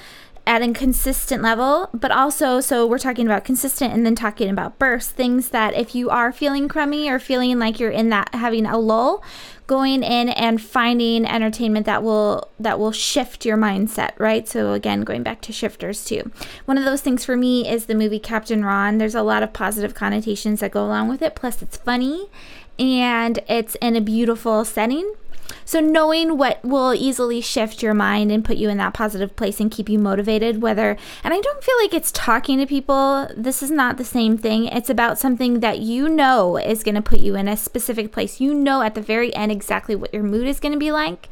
at 0.48 0.62
a 0.62 0.72
consistent 0.74 1.42
level, 1.42 1.90
but 1.94 2.12
also, 2.12 2.60
so 2.60 2.86
we're 2.86 3.00
talking 3.00 3.25
about 3.25 3.44
consistent 3.44 3.94
and 3.94 4.06
then 4.06 4.16
talking 4.16 4.50
about 4.50 4.78
bursts, 4.78 5.12
things 5.12 5.50
that 5.50 5.74
if 5.74 5.96
you 5.96 6.10
are 6.10 6.32
feeling 6.32 6.68
crummy 6.68 7.10
or 7.10 7.20
feeling 7.20 7.58
like 7.58 7.80
you're 7.80 7.90
in 7.90 8.10
that 8.10 8.34
having 8.34 8.66
a 8.66 8.78
lull, 8.78 9.24
going 9.68 10.04
in 10.04 10.30
and 10.30 10.62
finding 10.62 11.25
entertainment 11.25 11.86
that 11.88 12.04
will 12.04 12.50
that 12.60 12.78
will 12.78 12.92
shift 12.92 13.46
your 13.46 13.58
mindset, 13.58 14.12
right? 14.20 14.48
So 14.48 14.74
again, 14.74 15.02
going 15.02 15.24
back 15.24 15.42
to 15.42 15.54
shifters 15.54 16.06
too. 16.06 16.32
One 16.66 16.78
of 16.78 16.86
those 16.86 17.02
things 17.02 17.25
for 17.25 17.36
me 17.36 17.68
is 17.68 17.88
the 17.88 17.96
movie 17.96 18.20
Captain 18.20 18.64
Ron. 18.64 19.00
There's 19.00 19.16
a 19.16 19.24
lot 19.24 19.42
of 19.44 19.54
positive 19.54 19.96
connotations 19.96 20.60
that 20.60 20.72
go 20.72 20.86
along 20.86 21.10
with 21.10 21.22
it. 21.22 21.36
Plus 21.36 21.62
it's 21.62 21.78
funny 21.78 22.30
and 22.78 23.40
it's 23.48 23.75
in 23.75 23.96
a 23.96 24.02
beautiful 24.02 24.66
setting 24.66 25.16
so, 25.65 25.79
knowing 25.79 26.38
what 26.38 26.63
will 26.63 26.93
easily 26.93 27.41
shift 27.41 27.81
your 27.81 27.95
mind 27.95 28.31
and 28.31 28.45
put 28.45 28.57
you 28.57 28.69
in 28.69 28.77
that 28.77 28.93
positive 28.93 29.36
place 29.36 29.60
and 29.60 29.72
keep 29.72 29.89
you 29.89 29.98
motivated, 29.98 30.62
whether, 30.62 30.95
and 31.24 31.34
I 31.34 31.41
don't 31.41 31.63
feel 31.63 31.75
like 31.81 31.93
it's 31.93 32.12
talking 32.12 32.60
to 32.60 32.67
people, 32.67 33.27
this 33.36 33.63
is 33.63 33.72
not 33.72 33.98
the 33.98 34.05
same 34.05 34.38
thing. 34.38 34.65
It's 34.65 34.91
about 34.91 35.17
something 35.17 35.62
that 35.62 35.79
you 35.79 36.07
know 36.07 36.57
is 36.57 36.84
going 36.84 36.95
to 36.95 37.01
put 37.01 37.19
you 37.19 37.36
in 37.36 37.48
a 37.48 37.57
specific 37.57 38.12
place. 38.12 38.39
You 38.39 38.53
know 38.53 38.84
at 38.84 38.93
the 38.93 39.01
very 39.01 39.34
end 39.36 39.51
exactly 39.51 39.95
what 39.95 40.13
your 40.13 40.24
mood 40.24 40.48
is 40.48 40.60
going 40.60 40.74
to 40.74 40.79
be 40.79 40.91
like 40.91 41.29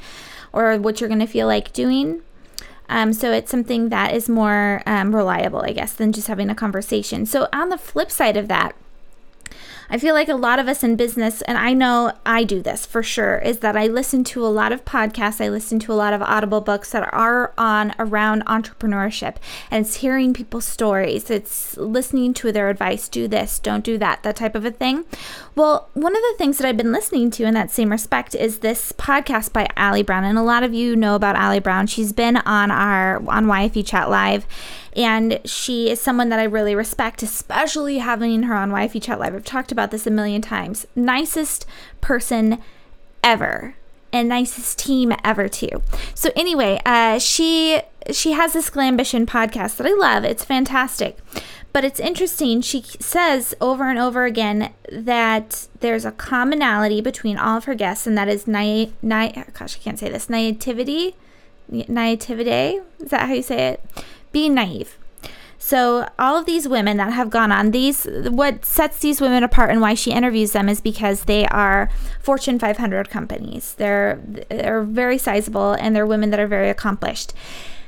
or 0.51 0.77
what 0.79 0.99
you're 0.99 1.09
going 1.09 1.19
to 1.19 1.27
feel 1.27 1.45
like 1.45 1.71
doing. 1.71 2.23
Um, 2.89 3.13
so 3.13 3.31
it's 3.31 3.51
something 3.51 3.89
that 3.89 4.13
is 4.13 4.27
more 4.27 4.81
um, 4.85 5.15
reliable, 5.15 5.61
I 5.61 5.73
guess, 5.73 5.93
than 5.93 6.11
just 6.11 6.27
having 6.27 6.49
a 6.49 6.55
conversation. 6.55 7.25
So 7.25 7.47
on 7.53 7.69
the 7.69 7.77
flip 7.77 8.11
side 8.11 8.35
of 8.35 8.47
that, 8.47 8.75
I 9.89 9.97
feel 9.97 10.13
like 10.13 10.29
a 10.29 10.35
lot 10.35 10.59
of 10.59 10.67
us 10.67 10.83
in 10.83 10.95
business, 10.95 11.41
and 11.43 11.57
I 11.57 11.73
know 11.73 12.13
I 12.25 12.43
do 12.43 12.61
this 12.61 12.85
for 12.85 13.03
sure, 13.03 13.37
is 13.39 13.59
that 13.59 13.75
I 13.75 13.87
listen 13.87 14.23
to 14.25 14.45
a 14.45 14.47
lot 14.47 14.71
of 14.71 14.85
podcasts, 14.85 15.43
I 15.43 15.49
listen 15.49 15.79
to 15.79 15.93
a 15.93 15.95
lot 15.95 16.13
of 16.13 16.21
audible 16.21 16.61
books 16.61 16.91
that 16.91 17.13
are 17.13 17.53
on 17.57 17.93
around 17.99 18.45
entrepreneurship, 18.45 19.35
and 19.69 19.85
it's 19.85 19.97
hearing 19.97 20.33
people's 20.33 20.65
stories, 20.65 21.29
it's 21.29 21.77
listening 21.77 22.33
to 22.35 22.51
their 22.51 22.69
advice 22.69 23.07
do 23.07 23.27
this, 23.27 23.59
don't 23.59 23.83
do 23.83 23.97
that, 23.97 24.23
that 24.23 24.35
type 24.35 24.55
of 24.55 24.65
a 24.65 24.71
thing. 24.71 25.05
Well, 25.55 25.89
one 25.93 26.15
of 26.15 26.21
the 26.21 26.35
things 26.37 26.57
that 26.57 26.67
I've 26.67 26.77
been 26.77 26.91
listening 26.91 27.29
to 27.31 27.43
in 27.43 27.53
that 27.53 27.71
same 27.71 27.91
respect 27.91 28.35
is 28.35 28.59
this 28.59 28.91
podcast 28.93 29.53
by 29.53 29.67
Ali 29.77 30.03
Brown, 30.03 30.23
and 30.23 30.37
a 30.37 30.43
lot 30.43 30.63
of 30.63 30.73
you 30.73 30.95
know 30.95 31.15
about 31.15 31.35
Ali 31.35 31.59
Brown. 31.59 31.87
She's 31.87 32.11
been 32.11 32.37
on 32.37 32.71
our 32.71 33.17
on 33.29 33.45
YFE 33.45 33.85
Chat 33.85 34.09
Live 34.09 34.45
and 34.95 35.39
she 35.45 35.89
is 35.89 35.99
someone 35.99 36.29
that 36.29 36.39
I 36.39 36.43
really 36.43 36.75
respect, 36.75 37.23
especially 37.23 37.99
having 37.99 38.43
her 38.43 38.55
on 38.55 38.71
YFE 38.71 39.01
Chat 39.01 39.19
Live. 39.19 39.35
I've 39.35 39.43
talked 39.43 39.71
about 39.71 39.91
this 39.91 40.07
a 40.07 40.11
million 40.11 40.41
times. 40.41 40.85
Nicest 40.95 41.65
person 42.01 42.59
ever 43.23 43.75
and 44.11 44.29
nicest 44.29 44.77
team 44.77 45.13
ever 45.23 45.49
too. 45.49 45.81
So 46.13 46.29
anyway, 46.35 46.79
uh, 46.85 47.19
she 47.19 47.81
she 48.11 48.33
has 48.33 48.53
this 48.53 48.69
Glambition 48.69 49.25
podcast 49.25 49.77
that 49.77 49.87
I 49.87 49.93
love. 49.93 50.23
It's 50.23 50.45
fantastic. 50.45 51.17
But 51.71 51.83
it's 51.83 51.99
interesting. 51.99 52.61
She 52.61 52.83
says 52.99 53.55
over 53.59 53.89
and 53.89 53.97
over 53.97 54.25
again 54.25 54.73
that 54.91 55.67
there's 55.79 56.05
a 56.05 56.11
commonality 56.11 57.01
between 57.01 57.37
all 57.37 57.57
of 57.57 57.65
her 57.65 57.73
guests, 57.73 58.05
and 58.05 58.15
that 58.15 58.29
is 58.29 58.47
na- 58.47 58.85
na- 59.01 59.31
gosh, 59.53 59.75
I 59.75 59.79
can't 59.79 59.97
say 59.97 60.09
this 60.09 60.29
naivety, 60.29 61.15
naivety. 61.67 62.79
Is 62.99 63.09
that 63.09 63.27
how 63.27 63.33
you 63.33 63.41
say 63.41 63.69
it? 63.69 63.83
Being 64.33 64.53
naive. 64.53 64.97
So 65.57 66.09
all 66.19 66.37
of 66.37 66.45
these 66.45 66.67
women 66.67 66.97
that 66.97 67.13
have 67.13 67.29
gone 67.29 67.49
on 67.49 67.71
these 67.71 68.05
what 68.25 68.65
sets 68.65 68.99
these 68.99 69.21
women 69.21 69.43
apart 69.43 69.71
and 69.71 69.79
why 69.79 69.93
she 69.93 70.11
interviews 70.11 70.51
them 70.51 70.67
is 70.67 70.81
because 70.81 71.23
they 71.23 71.45
are 71.47 71.89
Fortune 72.19 72.59
500 72.59 73.09
companies. 73.09 73.73
They're 73.75 74.19
they're 74.49 74.83
very 74.83 75.17
sizable 75.17 75.71
and 75.71 75.95
they're 75.95 76.05
women 76.05 76.31
that 76.31 76.39
are 76.41 76.47
very 76.47 76.69
accomplished. 76.69 77.31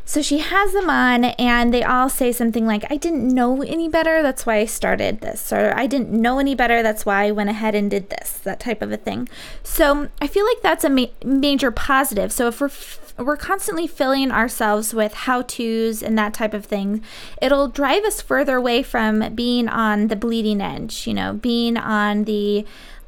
So 0.07 0.21
she 0.21 0.37
has 0.37 0.71
them 0.73 0.89
on, 0.89 1.25
and 1.25 1.73
they 1.73 1.83
all 1.83 2.09
say 2.09 2.31
something 2.31 2.67
like, 2.67 2.85
I 2.91 2.95
didn't 2.95 3.27
know 3.27 3.63
any 3.63 3.89
better, 3.89 4.21
that's 4.21 4.45
why 4.45 4.57
I 4.57 4.65
started 4.65 5.21
this. 5.21 5.51
Or 5.51 5.73
I 5.75 5.87
didn't 5.87 6.11
know 6.11 6.37
any 6.37 6.53
better, 6.53 6.83
that's 6.83 7.05
why 7.07 7.25
I 7.25 7.31
went 7.31 7.49
ahead 7.49 7.73
and 7.73 7.89
did 7.89 8.11
this, 8.11 8.33
that 8.43 8.59
type 8.59 8.83
of 8.83 8.91
a 8.91 8.97
thing. 8.97 9.27
So 9.63 10.09
I 10.21 10.27
feel 10.27 10.45
like 10.45 10.61
that's 10.61 10.83
a 10.83 10.89
ma- 10.89 11.05
major 11.23 11.71
positive. 11.71 12.31
So 12.31 12.47
if 12.47 12.61
we're 12.61 12.67
f- 12.67 13.01
we're 13.17 13.37
constantly 13.37 13.87
filling 13.87 14.29
ourselves 14.29 14.93
with 14.93 15.13
how 15.13 15.41
to's 15.43 16.03
and 16.03 16.17
that 16.17 16.33
type 16.33 16.53
of 16.53 16.65
thing, 16.65 17.01
it'll 17.41 17.69
drive 17.69 18.03
us 18.03 18.21
further 18.21 18.57
away 18.57 18.83
from 18.83 19.33
being 19.33 19.69
on 19.69 20.09
the 20.09 20.17
bleeding 20.17 20.59
edge, 20.59 21.07
you 21.07 21.13
know, 21.13 21.33
being 21.33 21.77
on 21.77 22.25
the 22.25 22.65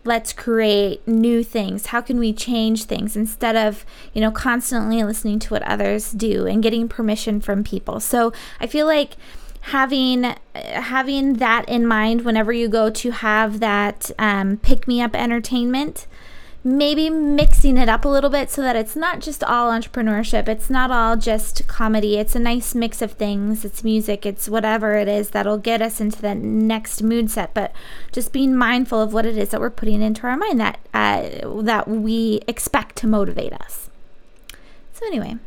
let's 0.08 0.34
create 0.34 1.08
new 1.08 1.44
things. 1.44 1.88
How 1.88 2.02
can 2.02 2.18
we 2.18 2.34
change 2.34 2.86
things 2.86 3.16
instead 3.16 3.56
of 3.56 3.86
you 4.14 4.22
know 4.22 4.32
constantly 4.32 5.04
listening 5.04 5.40
to 5.40 5.54
what 5.54 5.62
others 5.64 6.12
do 6.12 6.48
and 6.48 6.64
getting 6.64 6.88
permission 6.88 7.42
from 7.42 7.64
people? 7.64 8.00
So 8.00 8.34
i 8.60 8.68
feel 8.68 8.88
like 8.88 9.18
having 9.68 10.34
having 10.56 11.34
that 11.36 11.68
in 11.68 11.86
mind 11.86 12.22
whenever 12.22 12.54
you 12.54 12.70
go 12.70 12.90
to 12.90 13.12
have 13.12 13.60
that 13.60 14.10
um, 14.18 14.58
pick 14.58 14.88
me 14.88 15.02
up 15.02 15.14
entertainment 15.14 16.08
maybe 16.64 17.10
mixing 17.10 17.78
it 17.78 17.88
up 17.88 18.04
a 18.04 18.10
little 18.10 18.30
bit 18.30 18.50
so 18.50 18.62
that 18.62 18.76
it's 18.76 18.96
not 18.96 19.22
just 19.22 19.44
all 19.44 19.72
entrepreneurship. 19.72 20.48
It's 20.48 20.70
not 20.70 20.92
all 20.92 21.16
just 21.16 21.68
comedy. 21.68 22.18
It's 22.18 22.36
a 22.36 22.40
nice 22.40 22.76
mix 22.76 23.02
of 23.02 23.14
things. 23.14 23.64
It's 23.64 23.84
music. 23.84 24.26
It's 24.26 24.50
whatever 24.50 24.96
it 24.96 25.08
is 25.08 25.30
that'll 25.30 25.58
get 25.58 25.82
us 25.82 26.02
into 26.02 26.22
the 26.22 26.36
next 26.36 27.02
mood 27.02 27.30
set. 27.32 27.54
But 27.54 27.72
just 28.12 28.34
being 28.34 28.56
mindful 28.56 29.02
of 29.02 29.14
what 29.14 29.26
it 29.26 29.38
is 29.38 29.50
that 29.50 29.62
we're 29.62 29.70
putting 29.70 30.02
into 30.02 30.28
our 30.28 30.38
mind 30.38 30.60
that 30.60 30.80
uh, 30.94 31.62
that 31.62 31.88
we 31.88 32.42
expect 32.48 32.96
to 32.98 33.08
motivate 33.08 33.54
us. 33.54 33.90
So 34.94 35.06
anyway, 35.06 35.38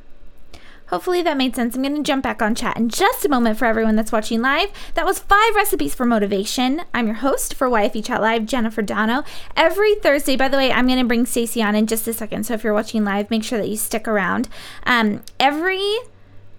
Hopefully 0.91 1.23
that 1.23 1.37
made 1.37 1.55
sense. 1.55 1.77
I'm 1.77 1.83
going 1.83 1.95
to 1.95 2.03
jump 2.03 2.25
back 2.25 2.43
on 2.43 2.55
chat 2.55 2.77
in 2.77 2.89
just 2.89 3.25
a 3.25 3.29
moment 3.29 3.59
for 3.59 3.65
everyone 3.65 3.95
that's 3.95 4.11
watching 4.11 4.43
live. 4.43 4.71
That 4.95 5.07
was 5.07 5.21
five 5.21 5.55
recipes 5.55 5.95
for 5.95 6.05
motivation. 6.05 6.83
I'm 6.93 7.07
your 7.07 7.17
host 7.17 7.55
for 7.55 7.69
YFE 7.69 8.05
Chat 8.05 8.21
Live, 8.21 8.45
Jennifer 8.45 8.83
Donogh. 8.83 9.25
Every 9.57 9.95
Thursday, 9.95 10.37
by 10.37 10.49
the 10.49 10.57
way, 10.57 10.73
I'm 10.73 10.89
going 10.89 10.99
to 10.99 11.07
bring 11.07 11.27
Stacy 11.27 11.63
on 11.63 11.77
in 11.77 11.87
just 11.87 12.09
a 12.09 12.13
second. 12.13 12.45
So 12.45 12.55
if 12.55 12.65
you're 12.65 12.75
watching 12.75 13.05
live, 13.05 13.31
make 13.31 13.45
sure 13.45 13.59
that 13.59 13.69
you 13.69 13.77
stick 13.77 14.09
around. 14.09 14.49
Um, 14.85 15.23
every 15.39 15.97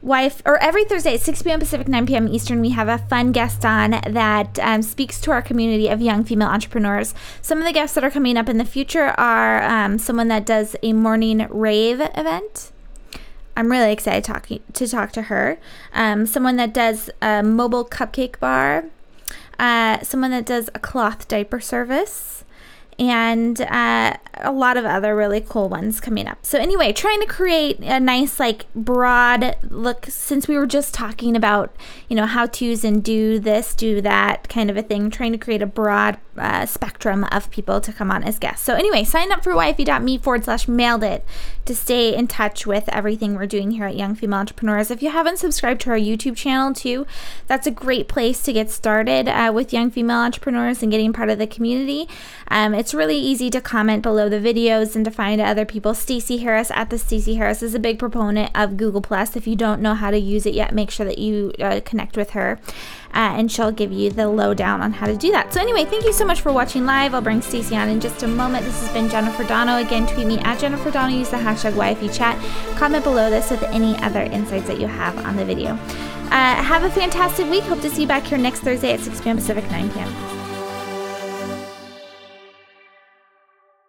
wife 0.02 0.42
or 0.46 0.58
every 0.60 0.86
Thursday 0.86 1.16
at 1.16 1.22
6 1.22 1.42
p.m. 1.42 1.60
Pacific, 1.60 1.88
9 1.88 2.06
p.m. 2.06 2.28
Eastern, 2.28 2.62
we 2.62 2.70
have 2.70 2.88
a 2.88 2.98
fun 2.98 3.34
guest 3.34 3.66
on 3.66 3.92
that 4.08 4.58
um, 4.60 4.82
speaks 4.82 5.20
to 5.22 5.32
our 5.32 5.42
community 5.42 5.88
of 5.90 6.02
young 6.02 6.24
female 6.24 6.48
entrepreneurs. 6.48 7.14
Some 7.42 7.60
of 7.60 7.66
the 7.66 7.74
guests 7.74 7.96
that 7.96 8.04
are 8.04 8.12
coming 8.12 8.38
up 8.38 8.50
in 8.50 8.58
the 8.58 8.66
future 8.66 9.14
are 9.18 9.62
um, 9.62 9.98
someone 9.98 10.30
that 10.30 10.46
does 10.46 10.76
a 10.82 10.94
morning 10.94 11.46
rave 11.50 12.00
event. 12.00 12.72
I'm 13.56 13.72
really 13.72 13.92
excited 13.92 14.24
talking 14.24 14.62
to 14.74 14.88
talk 14.88 15.12
to 15.14 15.24
her. 15.24 15.60
Um, 15.94 16.26
someone 16.26 16.56
that 16.58 16.74
does 16.74 17.10
a 17.22 17.44
mobile 17.44 17.86
cupcake 17.86 18.40
bar, 18.40 18.86
uh, 19.60 20.02
someone 20.02 20.32
that 20.32 20.46
does 20.46 20.70
a 20.74 20.80
cloth 20.80 21.28
diaper 21.28 21.60
service, 21.60 22.44
and 23.02 23.62
uh, 23.62 24.14
a 24.36 24.52
lot 24.52 24.78
of 24.78 24.86
other 24.86 25.16
really 25.16 25.42
cool 25.42 25.70
ones 25.70 26.00
coming 26.00 26.28
up. 26.28 26.46
So 26.46 26.60
anyway, 26.60 26.94
trying 26.94 27.20
to 27.22 27.26
create 27.26 27.80
a 27.80 28.00
nice 28.00 28.40
like 28.40 28.72
broad 28.76 29.58
look 29.70 30.06
since 30.08 30.48
we 30.48 30.56
were 30.56 30.68
just 30.68 30.94
talking 30.94 31.36
about 31.36 31.76
you 32.10 32.16
know 32.16 32.28
how 32.28 32.46
to's 32.46 32.84
and 32.84 33.04
do 33.04 33.40
this, 33.40 33.74
do 33.74 34.02
that 34.02 34.48
kind 34.50 34.70
of 34.70 34.78
a 34.78 34.84
thing. 34.84 35.10
Trying 35.10 35.32
to 35.32 35.38
create 35.38 35.62
a 35.62 35.68
broad 35.68 36.18
uh, 36.38 36.66
spectrum 36.66 37.26
of 37.26 37.50
people 37.52 37.82
to 37.82 37.92
come 37.92 38.12
on 38.12 38.24
as 38.24 38.40
guests. 38.40 38.66
So 38.66 38.74
anyway, 38.74 39.04
sign 39.04 39.32
up 39.32 39.44
for 39.44 39.54
yfe.me 39.54 40.18
forward 40.20 40.46
slash 40.46 40.68
mailed 40.68 41.04
it 41.04 41.26
to 41.66 41.76
stay 41.76 42.16
in 42.16 42.28
touch 42.28 42.66
with 42.66 42.88
everything 42.90 43.36
we're 43.36 43.46
doing 43.46 43.72
here 43.72 43.86
at 43.86 43.96
Young 43.96 44.16
Female 44.16 44.40
Entrepreneurs. 44.40 44.90
If 44.90 45.04
you 45.04 45.12
haven't 45.12 45.40
subscribed 45.40 45.82
to 45.82 45.92
our 45.92 45.98
YouTube 45.98 46.36
channel 46.36 46.74
too, 46.74 47.06
that's 47.48 47.68
a 47.68 47.72
great 47.72 48.08
place 48.08 48.42
to 48.44 48.54
get 48.54 48.72
started 48.72 49.28
uh, 49.28 49.52
with 49.54 49.74
Young 49.74 49.92
Female 49.92 50.20
Entrepreneurs 50.20 50.82
and 50.82 50.92
getting 50.92 51.14
part 51.14 51.30
of 51.30 51.38
the 51.38 51.48
community. 51.48 52.08
Um, 52.48 52.74
it's 52.74 52.94
really 52.94 53.18
easy 53.18 53.50
to 53.50 53.62
comment 53.62 54.02
below 54.02 54.30
the 54.30 54.40
videos 54.40 54.96
and 54.96 55.06
to 55.06 55.12
find 55.12 55.40
other 55.42 55.66
people. 55.66 55.94
Stacey 55.94 56.38
Harris 56.38 56.72
at 56.72 56.90
the 56.90 56.98
Stacey 56.98 57.36
Harris 57.36 57.62
is 57.62 57.76
a 57.76 57.80
big 57.80 58.00
proponent 58.00 58.52
of 58.56 58.78
Google 58.78 59.02
Plus. 59.02 59.36
If 59.36 59.48
you 59.48 59.56
don't 59.56 59.82
know 59.82 59.94
how 59.94 60.12
to 60.12 60.18
use 60.18 60.46
it 60.46 60.54
yet, 60.54 60.74
make 60.74 60.92
sure 60.92 61.06
that 61.06 61.18
you 61.18 61.52
uh, 61.60 61.82
connect 61.84 62.18
with 62.18 62.32
her 62.32 62.60
uh, 63.14 63.36
and 63.38 63.52
she'll 63.52 63.72
give 63.72 63.92
you 63.92 64.10
the 64.10 64.28
lowdown 64.28 64.82
on 64.82 64.94
how 64.94 65.08
to 65.08 65.16
do 65.16 65.32
that. 65.32 65.54
So 65.54 65.60
anyway, 65.60 65.86
thank 65.86 66.06
you 66.06 66.14
so 66.14 66.26
much 66.26 66.42
for 66.42 66.52
watching 66.52 66.86
live. 66.86 67.14
I'll 67.14 67.22
bring 67.22 67.42
Stacey 67.42 67.76
on 67.76 67.90
in 67.90 68.00
just 68.00 68.24
a 68.24 68.28
moment. 68.28 68.66
This 68.66 68.82
has 68.82 68.94
been 68.94 69.10
Jennifer 69.10 69.44
Donogh. 69.44 69.86
Again, 69.86 70.08
tweet 70.08 70.28
me 70.28 70.40
at 70.40 70.60
Jennifer 70.60 70.92
Donogh. 70.92 71.18
Use 71.18 71.30
the 71.30 71.38
hashtag 71.38 71.74
YFE 71.74 72.16
chat. 72.16 72.38
Comment 72.78 73.04
below 73.04 73.30
this 73.30 73.52
with 73.52 73.64
any 73.64 73.98
other 73.98 74.22
insights 74.22 74.68
that 74.68 74.80
you 74.80 74.88
have 74.88 75.18
on 75.26 75.36
the 75.36 75.46
video. 75.46 75.72
Uh, 76.32 76.56
have 76.64 76.84
a 76.84 76.90
fantastic 76.90 77.50
week. 77.50 77.64
Hope 77.64 77.82
to 77.82 77.90
see 77.90 78.04
you 78.04 78.08
back 78.08 78.24
here 78.24 78.38
next 78.38 78.62
Thursday 78.62 78.94
at 78.94 79.02
6 79.02 79.22
p.m. 79.22 79.36
Pacific, 79.36 79.70
9 79.70 79.90
p.m. 79.92 80.41